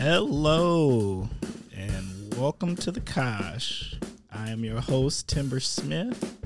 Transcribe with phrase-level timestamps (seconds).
[0.00, 1.28] Hello,
[1.76, 3.96] and welcome to the Kosh.
[4.30, 6.36] I am your host, Timber Smith,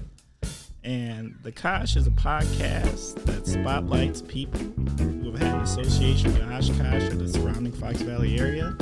[0.83, 4.59] and the Kosh is a podcast that spotlights people
[5.05, 8.75] who have had an association with Oshkosh or the surrounding Fox Valley area.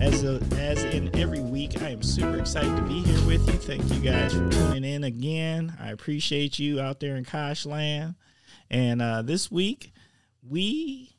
[0.00, 3.58] As, a, as in every week, I am super excited to be here with you.
[3.58, 5.76] Thank you guys for tuning in again.
[5.78, 8.14] I appreciate you out there in Kosh land.
[8.70, 9.92] And uh, this week,
[10.48, 11.11] we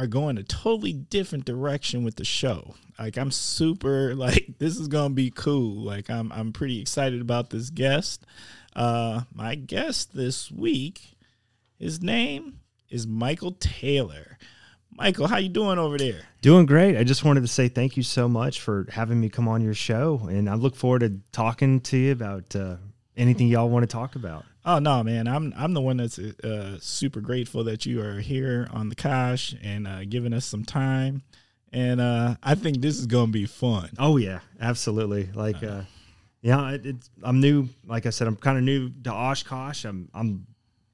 [0.00, 2.74] are going a totally different direction with the show.
[2.98, 5.82] Like I'm super like this is gonna be cool.
[5.82, 8.24] Like I'm I'm pretty excited about this guest.
[8.74, 11.16] Uh my guest this week,
[11.78, 14.38] his name is Michael Taylor.
[14.92, 16.22] Michael, how you doing over there?
[16.40, 16.96] Doing great.
[16.96, 19.74] I just wanted to say thank you so much for having me come on your
[19.74, 22.76] show, and I look forward to talking to you about uh,
[23.16, 24.44] anything y'all want to talk about.
[24.64, 25.26] Oh no, man!
[25.26, 29.54] I'm I'm the one that's uh, super grateful that you are here on the Kosh
[29.62, 31.22] and uh, giving us some time,
[31.72, 33.90] and uh, I think this is gonna be fun.
[33.98, 35.30] Oh yeah, absolutely.
[35.34, 35.82] Like, uh,
[36.42, 37.68] yeah, it, it's I'm new.
[37.86, 39.84] Like I said, I'm kind of new to Oshkosh.
[39.84, 40.46] I'm I'm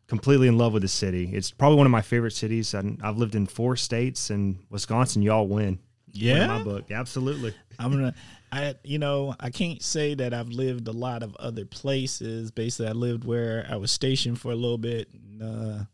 [0.06, 1.30] completely in love with the city.
[1.32, 2.72] It's probably one of my favorite cities.
[2.74, 5.80] And I've lived in four states, and Wisconsin, y'all win.
[6.12, 7.52] Yeah, in my book, absolutely.
[7.78, 8.14] I'm gonna.
[8.52, 12.50] I you know I can't say that I've lived a lot of other places.
[12.50, 15.08] Basically, I lived where I was stationed for a little bit.
[15.12, 15.84] And, uh,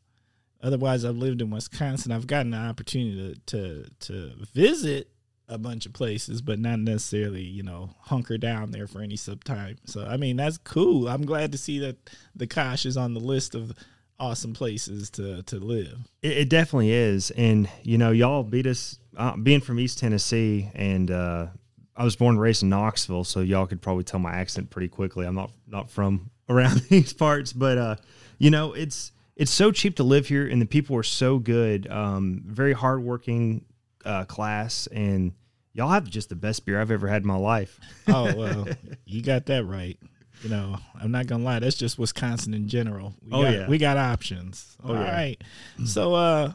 [0.62, 2.12] otherwise, I've lived in Wisconsin.
[2.12, 5.08] I've gotten the opportunity to, to to visit
[5.48, 9.45] a bunch of places, but not necessarily you know hunker down there for any sub
[9.45, 9.77] time.
[9.84, 11.08] So I mean that's cool.
[11.08, 11.97] I'm glad to see that
[12.34, 13.73] the Kosh is on the list of
[14.19, 15.98] awesome places to to live.
[16.23, 18.98] It, it definitely is, and you know y'all beat us.
[19.14, 21.48] Uh, being from East Tennessee and uh,
[21.97, 24.89] I was born and raised in Knoxville, so y'all could probably tell my accent pretty
[24.89, 25.27] quickly.
[25.27, 27.97] I'm not not from around these parts, but uh,
[28.39, 31.91] you know, it's it's so cheap to live here, and the people are so good.
[31.91, 33.65] Um, very hardworking
[34.05, 35.33] uh, class, and
[35.75, 37.79] y'all have just the best beer I've ever had in my life.
[38.09, 38.69] oh well,
[39.05, 39.98] you got that right.
[40.42, 41.61] You know, I'm not gonna lie.
[41.61, 43.14] That's just Wisconsin in general.
[43.23, 44.77] We oh got, yeah, we got options.
[44.83, 45.13] Oh, All yeah.
[45.13, 45.45] right.
[45.85, 46.53] So, uh,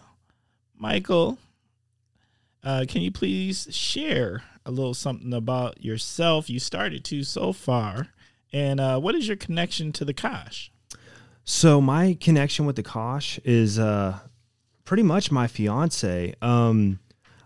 [0.75, 1.37] Michael,
[2.63, 6.49] uh, can you please share a little something about yourself?
[6.49, 8.09] You started to so far,
[8.53, 10.71] and uh, what is your connection to the Kosh?
[11.43, 14.19] So my connection with the Kosh is uh,
[14.85, 16.33] pretty much my fiance.
[16.41, 16.99] Um,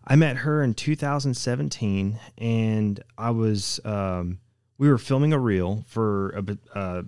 [0.05, 4.39] I met her in 2017, and I was um,
[4.77, 7.03] we were filming a reel for a, bit- uh,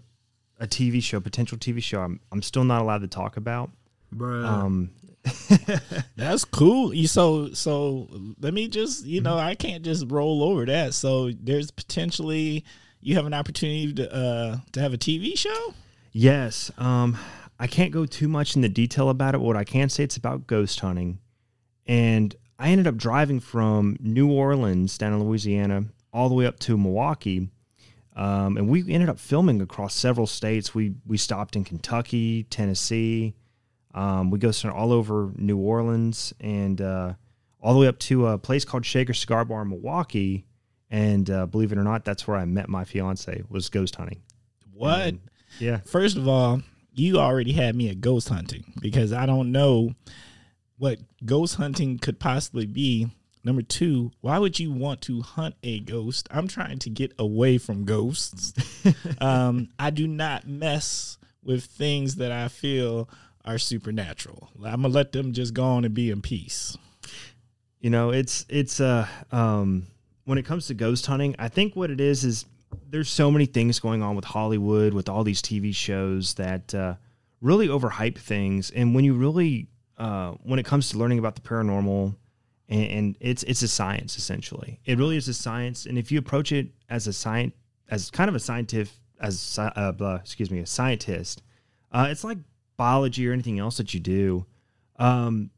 [0.60, 2.02] a TV show, potential TV show.
[2.02, 3.72] I'm, I'm still not allowed to talk about.
[4.12, 4.92] Bro, Um,
[6.16, 6.94] that's cool.
[6.94, 8.10] You so so.
[8.40, 10.94] Let me just you know I can't just roll over that.
[10.94, 12.66] So there's potentially
[13.00, 15.74] you have an opportunity to uh to have a TV show.
[16.12, 16.72] Yes.
[16.78, 17.18] Um,
[17.60, 19.42] I can't go too much in the detail about it.
[19.42, 21.20] What I can say, it's about ghost hunting.
[21.88, 26.60] And I ended up driving from New Orleans down in Louisiana all the way up
[26.60, 27.50] to Milwaukee.
[28.16, 30.76] Um, and we ended up filming across several states.
[30.76, 33.34] We we stopped in Kentucky, Tennessee.
[33.94, 37.14] Um, we go all over New Orleans and uh,
[37.62, 40.46] all the way up to a place called Shaker Cigar Bar in Milwaukee.
[40.90, 43.44] And uh, believe it or not, that's where I met my fiance.
[43.50, 44.22] Was ghost hunting.
[44.74, 45.02] What?
[45.02, 45.20] And,
[45.60, 45.80] yeah.
[45.86, 46.62] First of all,
[46.94, 49.94] you already had me at ghost hunting because I don't know
[50.78, 53.08] what ghost hunting could possibly be.
[53.44, 56.28] Number two, why would you want to hunt a ghost?
[56.32, 58.54] I'm trying to get away from ghosts.
[59.20, 63.10] um, I do not mess with things that I feel
[63.46, 64.50] are supernatural.
[64.64, 66.78] I'm gonna let them just go on and be in peace.
[67.80, 69.86] you know it's it's uh um
[70.26, 72.46] when it comes to ghost hunting i think what it is is
[72.90, 76.96] there's so many things going on with hollywood with all these tv shows that uh
[77.42, 79.68] really overhype things and when you really
[79.98, 82.16] uh when it comes to learning about the paranormal
[82.70, 86.18] and, and it's it's a science essentially it really is a science and if you
[86.18, 87.54] approach it as a science
[87.90, 91.44] as kind of a scientific as uh, blah, excuse me a scientist
[91.92, 92.38] uh it's like
[92.78, 94.46] biology or anything else that you do
[95.00, 95.50] um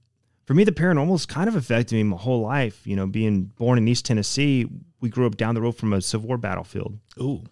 [0.45, 2.85] for me, the paranormal has kind of affected me my whole life.
[2.85, 4.69] You know, being born in East Tennessee,
[5.01, 7.43] we grew up down the road from a Civil War battlefield, Ooh,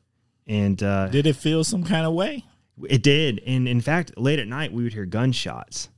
[0.46, 2.46] and uh, did it feel some kind of way?
[2.88, 3.42] it did.
[3.46, 5.90] And in fact, late at night, we would hear gunshots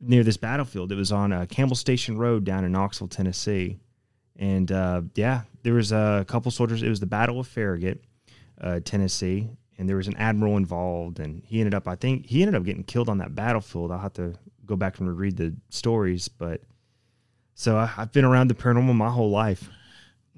[0.00, 0.92] near this battlefield.
[0.92, 3.78] It was on uh, Campbell Station Road down in Knoxville, Tennessee,
[4.36, 6.82] and uh, yeah, there was a couple soldiers.
[6.82, 8.02] It was the Battle of Farragut,
[8.60, 12.42] uh, Tennessee, and there was an admiral involved, and he ended up, I think, he
[12.42, 13.90] ended up getting killed on that battlefield.
[13.90, 14.34] I'll have to
[14.66, 16.62] go back and read the stories, but
[17.54, 19.68] so I, I've been around the paranormal my whole life.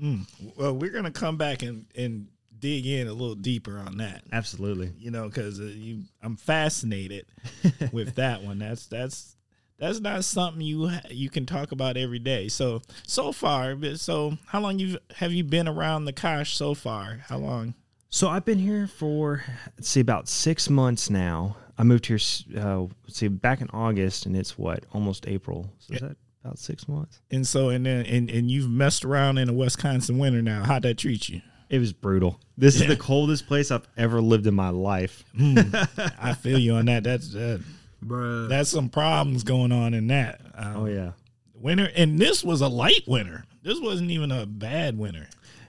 [0.00, 0.27] Mm.
[0.56, 2.29] Well, we're gonna come back and and
[2.59, 4.23] dig in a little deeper on that.
[4.33, 4.93] Absolutely.
[4.99, 7.27] You know, because uh, you, I'm fascinated
[7.93, 8.59] with that one.
[8.59, 9.37] That's that's
[9.79, 12.49] that's not something you you can talk about every day.
[12.49, 16.75] So so far, but so how long you have you been around the Kosh so
[16.75, 17.25] far?
[17.29, 17.75] How long?
[18.16, 19.44] So I've been here for
[19.76, 21.54] let's see about six months now.
[21.76, 22.18] I moved here
[22.56, 25.70] uh, let's see back in August, and it's what almost April.
[25.80, 27.20] So is that about six months?
[27.30, 30.64] And so and then and, and you've messed around in a Wisconsin winter now.
[30.64, 31.42] How'd that treat you?
[31.68, 32.40] It was brutal.
[32.56, 32.84] This Yeah.
[32.84, 35.22] is the coldest place I've ever lived in my life.
[35.38, 37.04] I feel you on that.
[37.04, 37.58] That's uh,
[38.02, 38.48] Bruh.
[38.48, 40.40] that's some problems going on in that.
[40.54, 41.10] Um, Oh yeah.
[41.52, 43.44] winter, and this was a light winter.
[43.62, 45.28] This wasn't even a bad winter.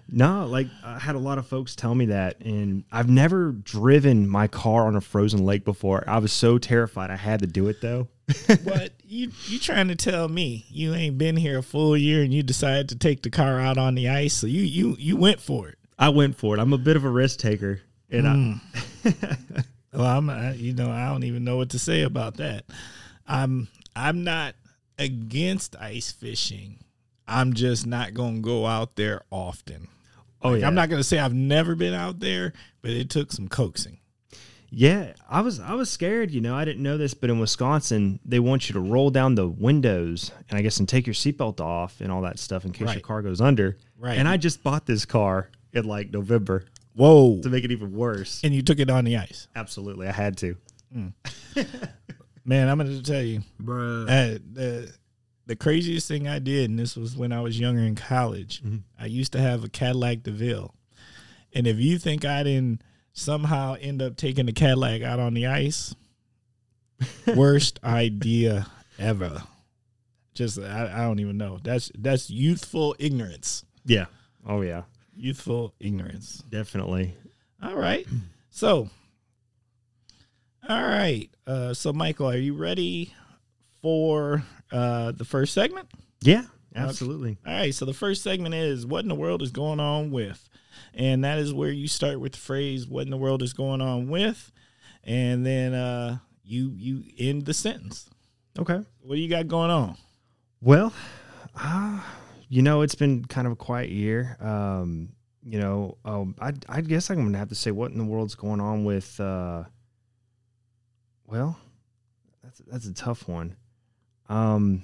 [0.10, 4.28] No, like I had a lot of folks tell me that, and I've never driven
[4.28, 6.04] my car on a frozen lake before.
[6.08, 7.12] I was so terrified.
[7.12, 8.08] I had to do it though.
[8.66, 12.34] But you you trying to tell me you ain't been here a full year and
[12.34, 14.34] you decided to take the car out on the ice?
[14.34, 15.78] So you you you went for it.
[15.98, 16.60] I went for it.
[16.60, 19.10] I'm a bit of a risk taker, and I, hmm.
[19.94, 22.66] Well, I'm I, you know I don't even know what to say about that.
[23.28, 24.56] I'm I'm not
[25.00, 26.80] against ice fishing.
[27.28, 29.88] I'm just not gonna go out there often.
[30.42, 33.32] Oh Like, yeah, I'm not gonna say I've never been out there, but it took
[33.32, 34.00] some coaxing.
[34.70, 36.32] Yeah, I was I was scared.
[36.32, 39.36] You know, I didn't know this, but in Wisconsin, they want you to roll down
[39.36, 42.72] the windows and I guess and take your seatbelt off and all that stuff in
[42.72, 43.78] case your car goes under.
[43.98, 44.18] Right.
[44.18, 47.40] And I just bought this car in like November Whoa!
[47.42, 48.42] to make it even worse.
[48.44, 50.58] And you took it on the ice, Absolutely, I had to.
[52.46, 52.70] man.
[52.70, 54.04] I'm gonna tell you, Bruh.
[54.04, 54.94] uh, the
[55.48, 58.62] the craziest thing I did, and this was when I was younger in college.
[59.00, 60.74] I used to have a Cadillac DeVille,
[61.54, 62.82] and if you think I didn't
[63.14, 65.96] somehow end up taking the Cadillac out on the ice,
[67.36, 68.68] worst idea
[69.00, 69.42] ever.
[70.34, 71.60] Just I, I don't even know.
[71.64, 73.66] That's that's youthful ignorance.
[73.86, 74.06] Yeah.
[74.46, 74.84] Oh yeah,
[75.16, 76.44] Youthful ignorance.
[76.50, 77.16] definitely.
[77.64, 78.06] All right.
[78.52, 78.90] So,
[80.70, 81.30] all right.
[81.46, 83.14] Uh, so, Michael, are you ready
[83.82, 85.90] for uh, the first segment?
[86.22, 86.44] Yeah,
[86.76, 87.38] absolutely.
[87.46, 87.74] All right.
[87.74, 90.50] So, the first segment is What in the World is Going On With?
[90.94, 93.82] And that is where you start with the phrase, What in the World is Going
[93.82, 94.52] On With?
[95.04, 98.10] And then uh, you, you end the sentence.
[98.60, 98.80] Okay.
[99.02, 99.98] What do you got going on?
[100.62, 100.92] Well,
[101.56, 102.00] uh,
[102.50, 104.38] you know, it's been kind of a quiet year.
[104.40, 105.10] Um,
[105.44, 108.36] you know, um, I I guess I'm gonna have to say what in the world's
[108.36, 109.20] going on with.
[109.20, 109.64] Uh,
[111.26, 111.58] well,
[112.44, 113.56] that's that's a tough one.
[114.30, 114.84] Um,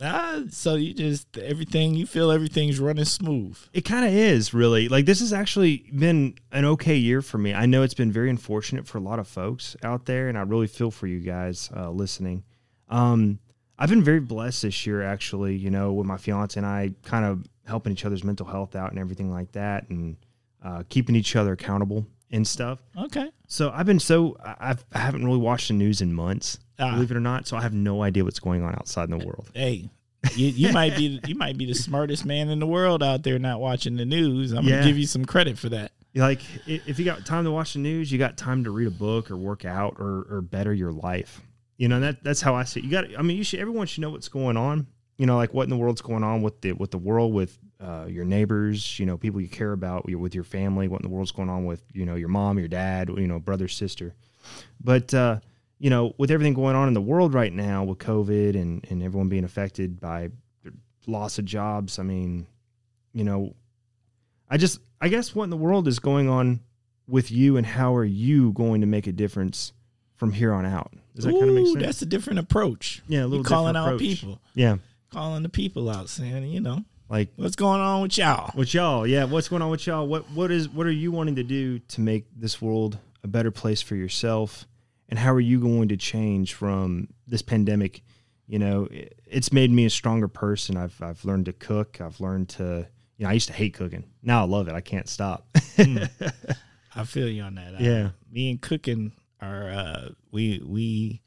[0.00, 3.58] Ah, so you just, everything, you feel everything's running smooth.
[3.72, 7.52] it kind of is really like this has actually been an okay year for me.
[7.52, 10.42] I know it's been very unfortunate for a lot of folks out there, and I
[10.42, 12.44] really feel for you guys uh, listening.
[12.88, 13.40] Um,
[13.76, 15.56] I've been very blessed this year, actually.
[15.56, 18.90] You know, with my fiance and I, kind of helping each other's mental health out
[18.90, 20.16] and everything like that, and
[20.62, 22.80] uh, keeping each other accountable and stuff.
[22.96, 23.30] Okay.
[23.46, 26.94] So I've been so I- I've I haven't really watched the news in months, Ah.
[26.94, 27.46] believe it or not.
[27.48, 29.50] So I have no idea what's going on outside in the world.
[29.54, 29.88] hey,
[30.34, 33.38] you, you might be you might be the smartest man in the world out there
[33.38, 34.52] not watching the news.
[34.52, 34.76] I'm Yeah.
[34.76, 35.92] gonna give you some credit for that.
[36.14, 38.90] like if you got time to watch the news, you got time to read a
[38.90, 41.40] book or work out or or better your life.
[41.76, 42.84] You know that that's how I see it.
[42.84, 43.04] You got.
[43.16, 43.60] I mean, you should.
[43.60, 44.88] Everyone should know what's going on.
[45.16, 47.56] You know, like what in the world's going on with the with the world, with
[47.80, 48.98] uh, your neighbors.
[48.98, 50.06] You know, people you care about.
[50.06, 50.88] With your family.
[50.88, 53.08] What in the world's going on with you know your mom, your dad.
[53.08, 54.14] You know, brother, sister.
[54.82, 55.40] But uh,
[55.78, 59.02] you know, with everything going on in the world right now with COVID and and
[59.02, 60.30] everyone being affected by
[61.06, 61.98] loss of jobs.
[61.98, 62.46] I mean,
[63.12, 63.54] you know,
[64.48, 66.60] I just I guess what in the world is going on
[67.06, 69.72] with you and how are you going to make a difference
[70.16, 70.92] from here on out?
[71.14, 71.78] Does that kind of make sense?
[71.80, 73.02] That's a different approach.
[73.08, 74.76] yeah, a little calling different out people, Yeah,
[75.10, 78.50] calling the people out, saying, you know, like what's going on with y'all?
[78.54, 79.06] with y'all.
[79.06, 80.06] Yeah, what's going on with y'all?
[80.06, 83.50] What what is what are you wanting to do to make this world a better
[83.50, 84.66] place for yourself?
[85.08, 88.02] And how are you going to change from this pandemic?
[88.46, 90.76] You know, it- it's made me a stronger person.
[90.76, 92.00] I've I've learned to cook.
[92.00, 92.86] I've learned to
[93.16, 94.04] you know I used to hate cooking.
[94.22, 94.74] Now I love it.
[94.74, 95.46] I can't stop.
[96.94, 97.74] I feel you on that.
[97.74, 98.08] Uh, Yeah.
[98.30, 101.22] me and cooking are uh, we we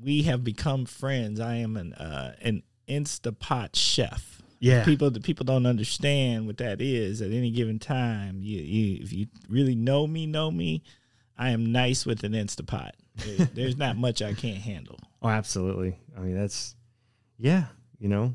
[0.00, 1.40] we have become friends.
[1.40, 4.40] I am an uh, an Instapot chef.
[4.64, 8.40] Yeah, people the people don't understand what that is at any given time.
[8.42, 10.82] You, you if you really know me know me
[11.36, 12.90] i am nice with an instapot.
[13.16, 14.98] There- there's not much i can't handle.
[15.22, 15.96] Oh, absolutely.
[16.16, 16.74] I mean, that's
[17.38, 17.66] yeah.
[17.98, 18.34] You know,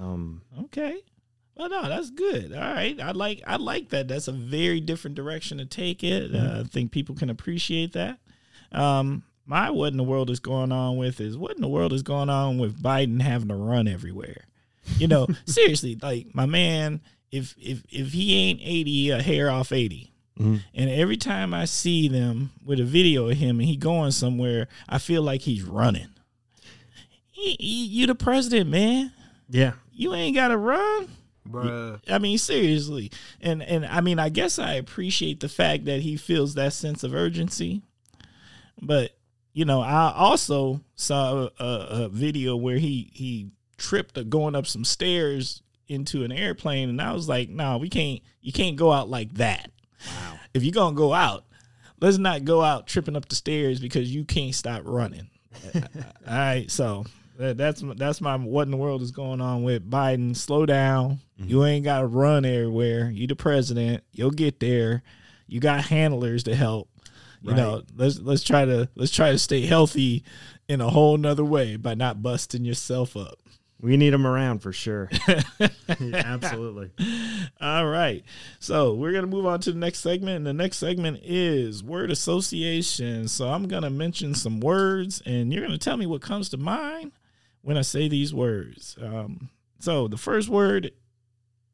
[0.00, 1.00] um, okay.
[1.54, 2.52] Well no that's good.
[2.52, 2.98] All right.
[3.00, 4.08] I like i like that.
[4.08, 6.34] That's a very different direction to take it.
[6.34, 8.18] Uh, i think people can appreciate that.
[8.72, 11.92] Um my what in the world is going on with is what in the world
[11.92, 14.44] is going on with biden having to run everywhere
[14.98, 19.72] you know seriously like my man if if if he ain't 80 a hair off
[19.72, 20.08] 80
[20.38, 20.62] Mhm.
[20.74, 24.66] and every time i see them with a video of him and he going somewhere
[24.88, 26.08] i feel like he's running
[27.30, 29.12] he, he, you the president, man.
[29.50, 29.72] Yeah.
[29.92, 31.08] You ain't got to run.
[31.48, 31.98] Bruh.
[32.08, 33.10] I mean, seriously.
[33.40, 37.02] And and I mean, I guess I appreciate the fact that he feels that sense
[37.02, 37.82] of urgency.
[38.80, 39.16] But
[39.54, 41.64] you know, I also saw a,
[42.04, 43.48] a video where he he
[43.82, 48.20] tripped going up some stairs into an airplane, and I was like, no, we can't.
[48.40, 49.70] You can't go out like that.
[50.06, 50.38] Wow.
[50.54, 51.44] If you're gonna go out,
[52.00, 55.28] let's not go out tripping up the stairs because you can't stop running.
[55.74, 55.80] All
[56.26, 57.04] right, so
[57.36, 60.36] that's that's my what in the world is going on with Biden?
[60.36, 61.18] Slow down.
[61.40, 61.50] Mm-hmm.
[61.50, 63.10] You ain't got to run everywhere.
[63.10, 64.02] You the president.
[64.12, 65.02] You'll get there.
[65.46, 66.88] You got handlers to help.
[67.42, 67.56] You Right.
[67.56, 70.22] know, let's let's try to let's try to stay healthy
[70.68, 73.38] in a whole nother way by not busting yourself up.
[73.82, 75.10] We need them around for sure.
[76.14, 76.92] Absolutely.
[77.60, 78.24] All right.
[78.60, 80.36] So we're going to move on to the next segment.
[80.36, 83.26] And the next segment is word association.
[83.26, 86.48] So I'm going to mention some words, and you're going to tell me what comes
[86.50, 87.10] to mind
[87.62, 88.96] when I say these words.
[89.02, 90.92] Um, so the first word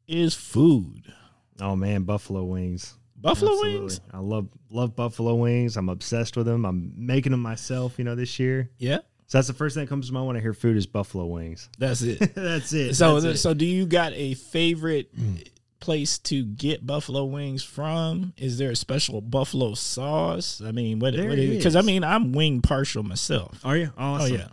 [0.07, 1.13] is food.
[1.61, 2.95] Oh man, buffalo wings.
[3.15, 3.79] Buffalo Absolutely.
[3.81, 4.01] wings?
[4.11, 5.77] I love love buffalo wings.
[5.77, 6.65] I'm obsessed with them.
[6.65, 8.71] I'm making them myself, you know, this year.
[8.79, 8.99] Yeah.
[9.29, 11.25] So that's the first thing that comes to mind when I hear food is buffalo
[11.27, 11.69] wings.
[11.77, 12.33] That's it.
[12.33, 12.95] that's it.
[12.95, 13.37] so, That's it.
[13.37, 15.11] so do you got a favorite
[15.79, 18.33] place to get buffalo wings from?
[18.37, 20.61] Is there a special buffalo sauce?
[20.65, 21.15] I mean, what?
[21.15, 23.59] There Because I mean, I'm wing partial myself.
[23.63, 23.93] Are you?
[23.97, 24.33] Awesome.
[24.33, 24.47] Oh yeah.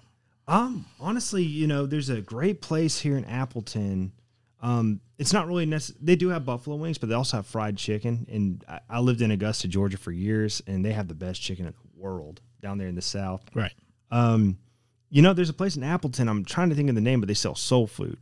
[0.46, 4.12] Um, honestly, you know, there's a great place here in Appleton.
[4.60, 5.98] Um, it's not really necessary.
[6.02, 8.26] They do have buffalo wings, but they also have fried chicken.
[8.30, 11.66] And I, I lived in Augusta, Georgia for years, and they have the best chicken
[11.66, 13.42] in the world down there in the South.
[13.54, 13.72] Right.
[14.10, 14.58] Um,
[15.16, 16.28] you know, there's a place in Appleton.
[16.28, 18.18] I'm trying to think of the name, but they sell soul food.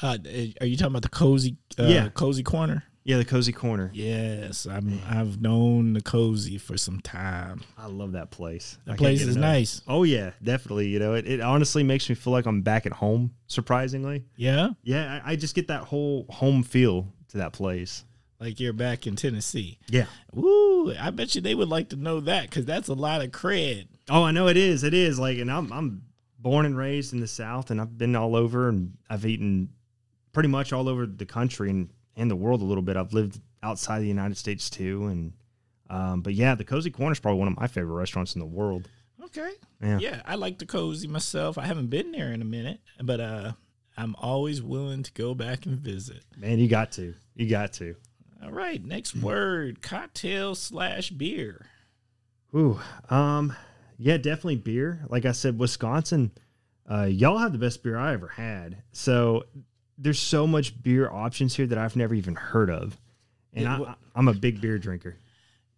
[0.00, 0.18] Uh,
[0.60, 1.56] are you talking about the cozy?
[1.78, 2.08] Uh, Yeah.
[2.10, 2.84] cozy corner.
[3.04, 3.90] Yeah, the Cozy Corner.
[3.92, 5.00] Yes, I'm.
[5.08, 7.62] I've known the cozy for some time.
[7.76, 8.78] I love that place.
[8.80, 9.50] I The can't place is enough.
[9.50, 9.82] nice.
[9.88, 10.86] Oh yeah, definitely.
[10.86, 13.32] You know, it, it honestly makes me feel like I'm back at home.
[13.48, 18.04] Surprisingly, Yeah, yeah, I, I just get that whole home feel to that place.
[18.38, 19.80] like you're back in Tennessee.
[19.88, 20.06] Yeah.
[20.32, 20.94] Woo!
[20.94, 23.88] I bet you they would like to know that because that's a lot of cred.
[24.10, 24.84] Oh, I know it is.
[24.84, 26.02] It is like, and I'm I'm
[26.42, 29.70] born and raised in the South, and I've been all over, and I've eaten
[30.32, 32.96] pretty much all over the country and and the world a little bit.
[32.96, 35.32] I've lived outside the United States too, and
[35.88, 38.46] um, but yeah, the Cozy Corner is probably one of my favorite restaurants in the
[38.46, 38.88] world.
[39.24, 39.52] Okay.
[39.80, 39.98] Yeah.
[39.98, 41.56] Yeah, I like the cozy myself.
[41.56, 43.52] I haven't been there in a minute, but uh,
[43.96, 46.24] I'm always willing to go back and visit.
[46.36, 47.94] Man, you got to, you got to.
[48.42, 51.66] All right, next word: cocktail slash beer.
[52.54, 53.54] Ooh, um,
[53.98, 55.04] yeah, definitely beer.
[55.08, 56.30] Like I said, Wisconsin,
[56.90, 58.82] uh, y'all have the best beer I ever had.
[58.92, 59.44] So
[59.98, 62.98] there's so much beer options here that I've never even heard of,
[63.52, 65.16] and Yeah, I, I'm a big beer drinker.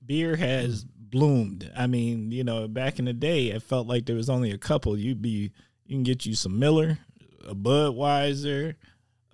[0.05, 1.71] beer has bloomed.
[1.77, 4.59] I mean, you know, back in the day, it felt like there was only a
[4.59, 4.97] couple.
[4.99, 5.53] You'd be,
[5.87, 6.99] you can get you some Miller,
[7.47, 8.75] a Budweiser,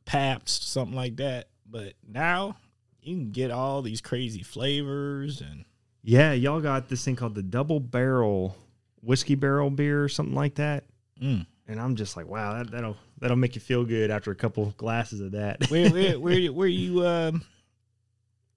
[0.05, 1.49] Pabst, something like that.
[1.69, 2.57] But now
[3.01, 5.65] you can get all these crazy flavors and
[6.03, 8.57] Yeah, y'all got this thing called the double barrel
[9.03, 10.85] whiskey barrel beer or something like that.
[11.21, 11.47] mm.
[11.69, 14.75] And I'm just like, wow, that, that'll that'll make you feel good after a couple
[14.77, 15.71] glasses of that.
[15.71, 17.45] where where where where you um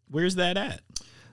[0.10, 0.82] where's that at?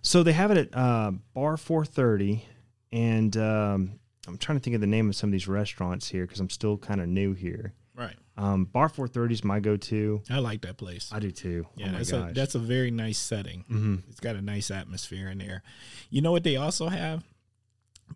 [0.03, 2.45] so they have it at uh, Bar 430,
[2.93, 6.25] and um, I'm trying to think of the name of some of these restaurants here
[6.27, 7.73] because I'm still kind of new here.
[7.95, 8.17] Right.
[8.37, 10.23] Um, Bar 430 is my go-to.
[10.31, 11.11] I like that place.
[11.13, 11.67] I do too.
[11.77, 12.31] Yeah, oh that's gosh.
[12.31, 13.65] a that's a very nice setting.
[13.69, 15.63] hmm It's got a nice atmosphere in there.
[16.09, 17.23] You know what they also have?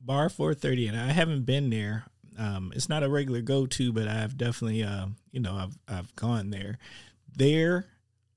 [0.01, 2.05] Bar 430, and I haven't been there.
[2.39, 6.17] Um, it's not a regular go to, but I've definitely, uh, you know, I've I've
[6.17, 6.79] gone there.
[7.37, 7.87] Their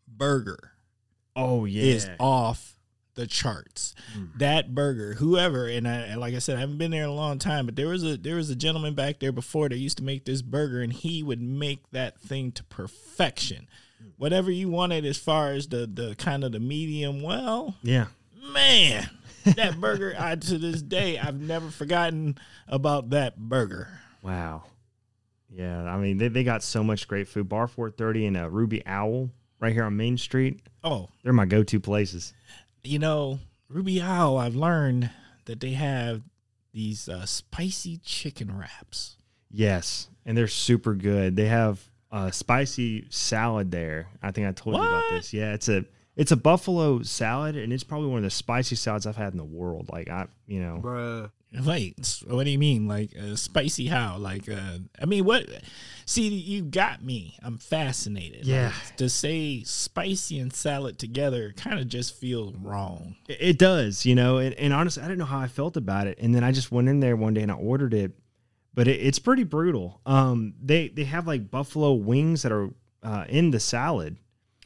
[0.07, 0.71] burger
[1.35, 1.83] Oh yeah.
[1.83, 2.75] is off
[3.15, 3.95] the charts.
[4.17, 4.37] Mm.
[4.37, 7.13] That burger, whoever, and I and like I said, I haven't been there in a
[7.13, 9.97] long time, but there was a there was a gentleman back there before that used
[9.97, 13.67] to make this burger, and he would make that thing to perfection.
[14.17, 18.07] Whatever you wanted as far as the the kind of the medium well, yeah.
[18.53, 19.09] man,
[19.55, 22.37] that burger I to this day I've never forgotten
[22.67, 23.87] about that burger.
[24.21, 24.63] Wow.
[25.49, 27.47] Yeah, I mean they, they got so much great food.
[27.49, 30.59] Bar 430 and a Ruby Owl right here on Main Street.
[30.83, 32.33] Oh, They're my go-to places.
[32.83, 33.39] you know,
[33.69, 35.09] Ruby Owl, I've learned
[35.45, 36.21] that they have
[36.73, 39.17] these uh, spicy chicken wraps.
[39.49, 41.35] Yes, and they're super good.
[41.35, 44.07] They have a spicy salad there.
[44.21, 45.33] I think I told you about this.
[45.33, 45.85] Yeah, it's a
[46.17, 49.37] it's a buffalo salad, and it's probably one of the spiciest salads I've had in
[49.37, 49.89] the world.
[49.91, 51.31] Like I, you know, Bruh.
[51.65, 51.95] Wait,
[52.27, 52.89] what do you mean?
[52.89, 53.87] Like uh, spicy?
[53.87, 54.17] How?
[54.17, 55.47] Like, uh, I mean, what?
[56.05, 57.37] See, you got me.
[57.41, 58.45] I'm fascinated.
[58.45, 58.65] Yeah.
[58.65, 63.15] Like, to say spicy and salad together kind of just feels wrong.
[63.29, 66.07] It, it does, you know, and, and honestly, I didn't know how I felt about
[66.07, 66.19] it.
[66.19, 68.11] And then I just went in there one day and I ordered it
[68.77, 69.99] but it, it's pretty brutal.
[70.05, 72.69] Um, they they have like buffalo wings that are
[73.01, 74.17] uh, in the salad,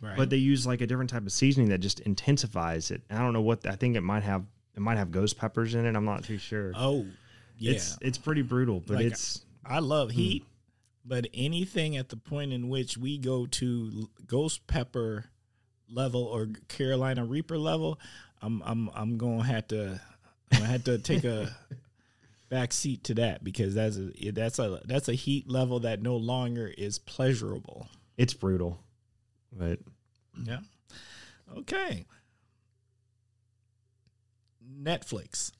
[0.01, 0.17] Right.
[0.17, 3.03] but they use like a different type of seasoning that just intensifies it.
[3.11, 4.43] I don't know what I think it might have.
[4.75, 5.95] It might have ghost peppers in it.
[5.95, 6.71] I'm not too sure.
[6.75, 7.05] oh,
[7.57, 7.73] yeah.
[7.73, 10.15] It's it's pretty brutal, but Like, it's I love hmm.
[10.17, 10.45] heat,
[11.05, 15.25] but anything at the point in which we go to ghost pepper
[15.87, 17.99] level or Carolina Reaper level,
[18.41, 20.01] I'm I'm I'm gonna have to
[20.51, 21.55] I'm gonna have to take a
[22.49, 26.17] back seat to that because that's a that's a that's a heat level that no
[26.17, 27.87] longer is pleasurable.
[28.17, 28.79] it's brutal.
[29.51, 29.79] But
[30.45, 30.59] Yeah.
[31.57, 32.05] Okay.
[34.81, 35.51] Netflix.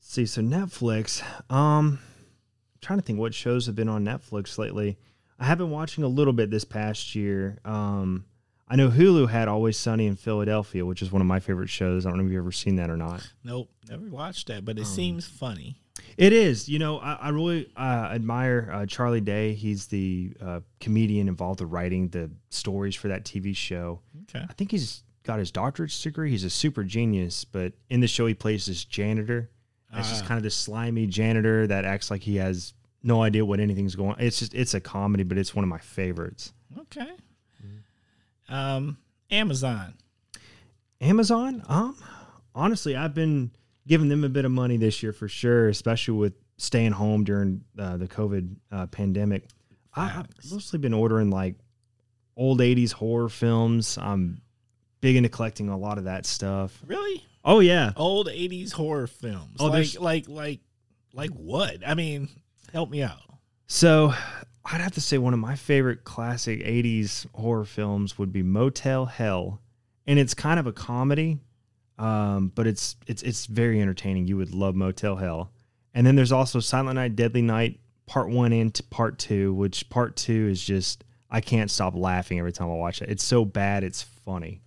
[0.00, 1.22] see, so Netflix.
[1.50, 4.98] Um, I'm trying to think what shows have been on Netflix lately.
[5.38, 7.58] I have been watching a little bit this past year.
[7.64, 8.24] Um,
[8.68, 12.06] I know Hulu had Always Sunny in Philadelphia, which is one of my favorite shows.
[12.06, 13.28] I don't know if you've ever seen that or not.
[13.42, 15.80] Nope, never watched that, but it Um, seems funny.
[16.16, 16.68] It is.
[16.68, 19.54] You know, I, I really uh, admire uh, Charlie Day.
[19.54, 24.00] He's the uh, comedian involved in writing the stories for that TV show.
[24.24, 24.44] Okay.
[24.48, 26.30] I think he's got his doctorate degree.
[26.30, 29.50] He's a super genius, but in the show, he plays this janitor.
[29.96, 30.28] It's just Ah.
[30.28, 34.10] kind of this slimy janitor that acts like he has no idea what anything's going.
[34.12, 34.20] On.
[34.20, 36.52] It's just it's a comedy, but it's one of my favorites.
[36.78, 37.10] Okay.
[38.48, 38.98] Um,
[39.30, 39.94] Amazon.
[41.00, 41.96] Amazon, um,
[42.54, 43.50] honestly, I've been
[43.86, 47.62] giving them a bit of money this year for sure, especially with staying home during
[47.78, 49.44] uh, the COVID uh, pandemic.
[49.94, 51.56] I, I've mostly been ordering like
[52.36, 53.98] old '80s horror films.
[53.98, 54.40] I'm
[55.00, 56.82] big into collecting a lot of that stuff.
[56.86, 57.22] Really?
[57.44, 59.56] Oh yeah, Old '80s horror films.
[59.60, 60.60] Oh, like, like, like,
[61.12, 61.86] like what?
[61.86, 62.28] I mean,
[62.72, 63.20] help me out.
[63.66, 64.14] So
[64.64, 69.06] I'd have to say one of my favorite classic 80s horror films would be Motel
[69.06, 69.60] Hell.
[70.06, 71.38] And it's kind of a comedy,
[71.98, 74.26] um, but it's it's it's very entertaining.
[74.26, 75.50] You would love Motel Hell.
[75.94, 80.16] And then there's also Silent Night, Deadly Night, part one and part two, which part
[80.16, 83.10] two is just I can't stop laughing every time I watch it.
[83.10, 84.60] It's so bad, it's funny.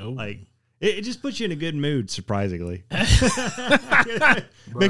[0.00, 0.40] Oh, Like
[0.80, 2.82] it, it just puts you in a good mood, surprisingly.
[2.90, 3.20] Makes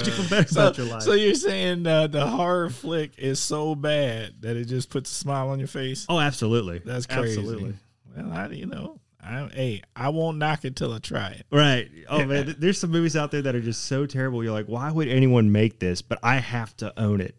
[0.06, 1.02] you feel better so, about your life.
[1.02, 5.14] so you're saying uh, the horror flick is so bad that it just puts a
[5.14, 6.06] smile on your face?
[6.08, 6.78] oh, absolutely.
[6.78, 7.38] That's crazy.
[7.38, 7.74] Absolutely.
[8.16, 11.46] Well, I, you know, I, hey, I won't knock it till I try it.
[11.50, 11.88] Right.
[12.08, 14.42] Oh man, there's some movies out there that are just so terrible.
[14.42, 16.02] You're like, why would anyone make this?
[16.02, 17.36] But I have to own it.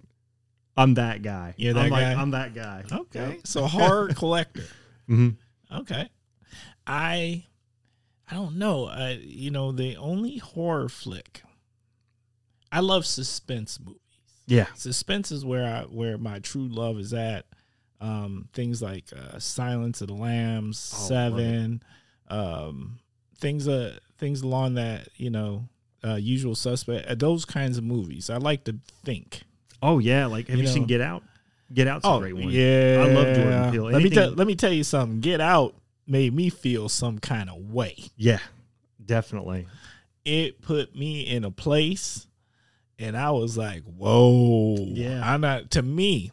[0.78, 1.54] I'm that guy.
[1.58, 2.13] You're that I'm guy?
[2.13, 2.84] I'm that guy.
[2.91, 4.65] Okay, so horror collector.
[5.08, 5.30] hmm
[5.72, 6.10] Okay.
[6.88, 7.46] I
[8.30, 8.88] I don't know.
[8.88, 11.43] I, you know, the only horror flick.
[12.72, 14.00] I love suspense movies.
[14.48, 14.65] Yeah.
[14.76, 17.46] Suspense is where I where my true love is at.
[18.04, 21.82] Um, things like uh, Silence of the Lambs, Oh, Seven,
[22.28, 23.00] um,
[23.39, 25.70] things uh things along that you know,
[26.04, 27.08] uh, Usual Suspect.
[27.08, 28.30] Uh, those kinds of movies.
[28.30, 29.44] I like to think.
[29.82, 30.26] Oh yeah.
[30.26, 31.24] Like, have You you, seen Get Out?
[31.74, 32.44] Get Out's a great one.
[32.46, 33.84] Oh, yeah, I love Jordan Peele.
[33.86, 35.22] Let me Anything- tell let me tell you something.
[35.22, 35.74] Get Out
[36.06, 37.96] made me feel some kind of way.
[38.18, 38.39] Yeah.
[39.04, 39.66] Definitely.
[40.26, 42.28] It put me in a place,
[43.00, 45.22] and I was like, "Whoa!" Yeah.
[45.24, 45.72] I'm not.
[45.72, 46.32] To me,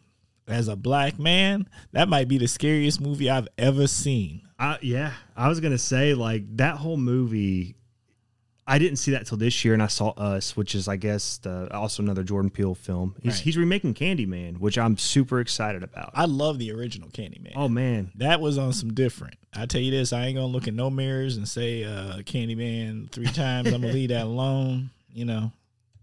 [0.51, 4.41] as a black man, that might be the scariest movie I've ever seen.
[4.59, 5.13] Uh, yeah.
[5.35, 7.75] I was gonna say like that whole movie.
[8.67, 11.39] I didn't see that till this year, and I saw Us, which is, I guess,
[11.39, 13.15] the, also another Jordan Peele film.
[13.21, 13.41] He's, Right.
[13.41, 16.11] he's remaking Candyman, which I'm super excited about.
[16.13, 17.53] I love the original Candyman.
[17.55, 19.33] oh man, That was on some different.
[19.53, 23.11] I tell you this, I ain't gonna look in no mirrors and say uh, Candyman
[23.11, 23.67] three times.
[23.73, 24.91] I'm gonna leave that alone.
[25.13, 25.51] You know.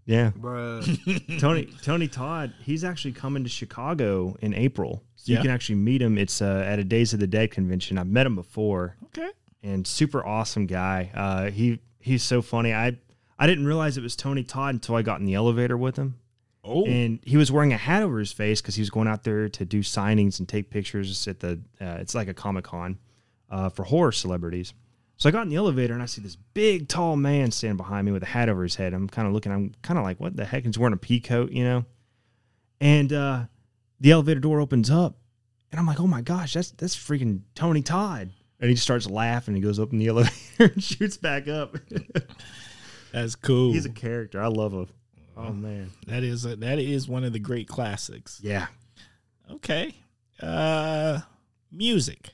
[0.09, 0.31] Yeah.
[0.31, 1.39] Bruh.
[1.39, 5.03] Tony Tony Todd, he's actually coming to Chicago in April.
[5.15, 5.37] So Yeah.
[5.37, 6.17] you can actually meet him.
[6.17, 7.97] It's uh, at a Days of the Dead convention.
[7.97, 9.29] I've met him before Okay.
[9.61, 11.11] and super awesome guy.
[11.13, 12.73] Uh, he he's so funny.
[12.73, 12.97] I
[13.37, 16.15] I didn't realize it was Tony Todd until I got in the elevator with him.
[16.63, 16.85] Oh.
[16.85, 19.47] And he was wearing a hat over his face because he was going out there
[19.47, 21.61] to do signings and take pictures at the.
[21.79, 22.97] Uh, it's like a comic con
[23.49, 24.73] uh, for horror celebrities.
[25.19, 28.05] So I got in the elevator and I see this big, tall man standing behind
[28.05, 28.93] me with a hat over his head.
[28.93, 29.51] I'm kind of looking.
[29.51, 30.63] I'm kind of like, what the heck?
[30.63, 31.85] He's wearing a pea coat, you know.
[32.79, 33.43] And uh,
[33.99, 35.17] the elevator door opens up,
[35.71, 38.31] and I'm like, oh my gosh, that's that's freaking Tony Todd.
[38.61, 39.55] And he just starts laughing.
[39.55, 40.33] He goes up in the elevator
[40.73, 41.75] and shoots back up.
[43.11, 43.73] That's cool.
[43.73, 44.39] He's a character.
[44.39, 44.87] I love him.
[45.35, 45.89] Oh man.
[46.05, 48.39] that is a, that is one of the great classics.
[48.43, 48.67] Yeah.
[49.49, 49.95] Okay.
[50.39, 51.21] Uh
[51.71, 52.29] music.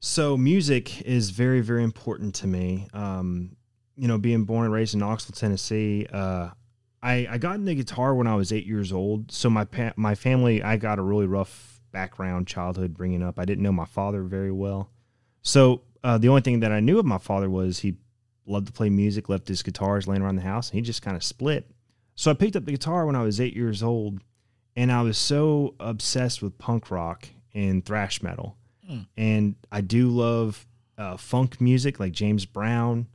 [0.00, 2.88] So music is very, very important to me.
[2.94, 3.56] Um,
[3.96, 6.48] you know, being born and raised in Knoxville, Tennessee, uh,
[7.02, 9.30] I, I got into guitar when I was eight years old.
[9.30, 13.38] So my pa- my family, I got a really rough background, childhood bringing up.
[13.38, 14.90] I didn't know my father very well.
[15.42, 17.96] So uh, the only thing that I knew of my father was he
[18.46, 21.16] loved to play music, left his guitars laying around the house, and he just kind
[21.16, 21.70] of split.
[22.14, 24.20] So I picked up the guitar when I was eight years old,
[24.76, 28.56] and I was so obsessed with punk rock and thrash metal.
[28.90, 29.06] Mm.
[29.16, 30.66] And I do love
[30.98, 33.06] uh, funk music like James Brown.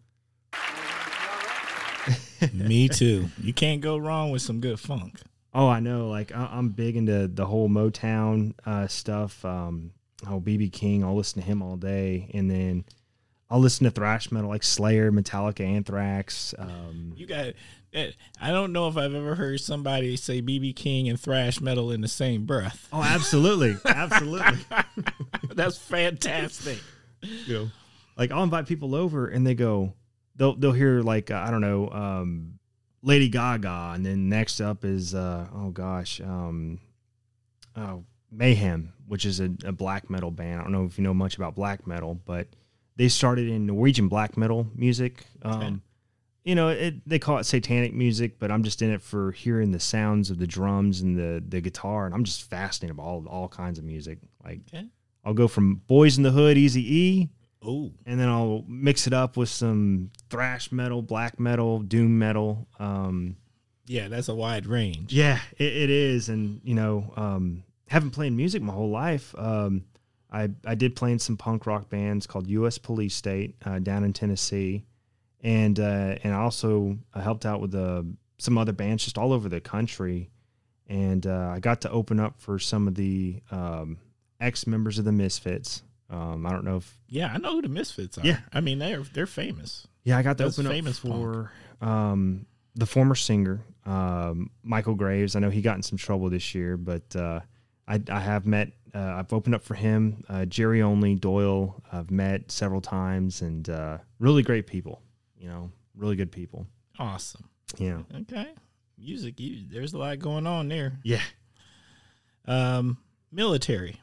[2.54, 3.30] Me too.
[3.42, 5.20] You can't go wrong with some good funk.
[5.54, 6.10] Oh, I know.
[6.10, 9.44] Like I- I'm big into the whole Motown uh, stuff.
[9.46, 9.92] Um,
[10.28, 11.04] oh, BB King.
[11.04, 12.86] I'll listen to him all day, and then
[13.50, 16.54] I'll listen to thrash metal like Slayer, Metallica, Anthrax.
[16.58, 17.54] Um, You got.
[17.94, 21.92] eh, I don't know if I've ever heard somebody say BB King and thrash metal
[21.92, 22.88] in the same breath.
[22.92, 24.58] oh, absolutely, absolutely.
[25.54, 26.80] That's fantastic.
[27.22, 27.70] you know,
[28.18, 29.94] like I'll invite people over and they go,
[30.36, 32.60] they'll they'll hear like uh, I don't know, um,
[33.04, 36.80] Lady Gaga, and then next up is uh, oh gosh, um,
[37.76, 40.60] oh Mayhem, which is a, a black metal band.
[40.60, 42.48] I don't know if you know much about black metal, but
[42.98, 45.26] they started in Norwegian black metal music.
[45.42, 45.76] Um, Okay.
[46.44, 49.72] You know, it, they call it satanic music, but I'm just in it for hearing
[49.72, 53.26] the sounds of the drums and the the guitar, and I'm just fascinated by all
[53.28, 54.20] all kinds of music.
[54.44, 54.86] Like Okay.
[55.24, 57.30] I'll go from Boys in the Hood, Easy E,
[57.64, 62.68] Oh, and then I'll mix it up with some thrash metal, black metal, doom metal.
[62.78, 63.38] Um,
[63.88, 65.12] yeah, that's a wide range.
[65.14, 69.34] yeah, it, it is, and you know, um, haven't played music my whole life.
[69.36, 69.86] Um,
[70.36, 72.78] I I did play in some punk rock bands called U.S.
[72.78, 74.84] Police State uh, down in Tennessee,
[75.42, 78.04] and uh, and I also helped out with uh,
[78.38, 80.30] some other bands just all over the country,
[80.88, 83.98] and uh, I got to open up for some of the um,
[84.40, 85.84] ex members of the Misfits.
[86.10, 88.26] Um, I don't know if Yeah, I know who the Misfits are.
[88.26, 88.40] Yeah.
[88.54, 89.88] I mean they're they're famous.
[90.04, 92.46] Yeah, I got to That's open up famous for um,
[92.76, 95.36] the former singer um, Michael Graves.
[95.36, 97.42] I know he got in some trouble this year, but uh,
[97.88, 98.72] I, I have met.
[98.96, 100.24] Uh, I've opened up for him.
[100.30, 101.84] Uh, Jerry Only Doyle.
[101.92, 105.02] I've met several times, and uh, really great people.
[105.38, 106.66] You know, really good people.
[106.98, 107.50] Awesome.
[107.78, 108.48] Yeah, Okay.
[108.98, 110.94] Music, you, there's a lot going on there.
[111.04, 111.22] yeah.
[112.46, 112.98] Um,
[113.32, 114.00] military.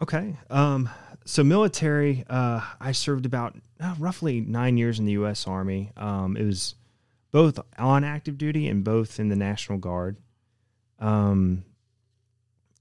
[0.00, 0.36] Okay.
[0.48, 0.88] Um,
[1.24, 5.46] so military, uh, I served about uh, roughly nine years in the U.S.
[5.46, 5.90] Army.
[5.96, 6.76] Um, it was
[7.32, 10.16] both on active duty and both in the National Guard.
[10.98, 11.64] Um,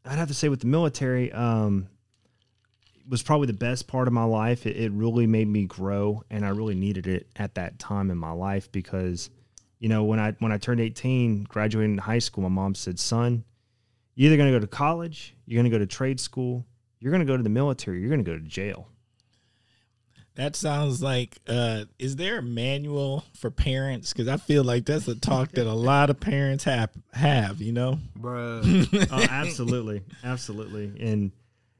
[0.06, 1.88] I'd have to say with the military, um,
[3.08, 4.66] was probably the best part of my life.
[4.66, 8.18] It, it really made me grow, and I really needed it at that time in
[8.18, 9.30] my life because,
[9.80, 13.44] you know, when I when I turned 18, graduating high school, my mom said, "Son,
[14.16, 16.66] you're either going to go to college, you're going to go to trade school,
[17.00, 18.88] you're going to go to the military, you're going to go to jail."
[20.36, 21.38] That sounds like.
[21.48, 24.12] Uh, is there a manual for parents?
[24.12, 26.90] Because I feel like that's a talk that a lot of parents have.
[27.14, 28.00] Have you know?
[29.12, 31.32] oh, absolutely, absolutely, and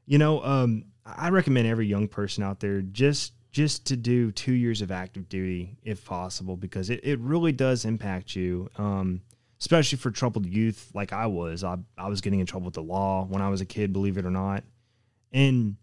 [0.06, 4.52] you know, um, I recommend every young person out there just just to do two
[4.52, 9.22] years of active duty if possible because it, it really does impact you, um,
[9.58, 11.62] especially for troubled youth like I was.
[11.62, 14.16] I I was getting in trouble with the law when I was a kid, believe
[14.16, 14.64] it or not,
[15.30, 15.76] and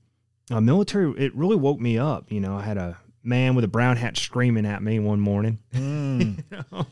[0.51, 2.31] uh, military it really woke me up.
[2.31, 5.59] You know, I had a man with a brown hat screaming at me one morning.
[5.73, 6.43] Mm.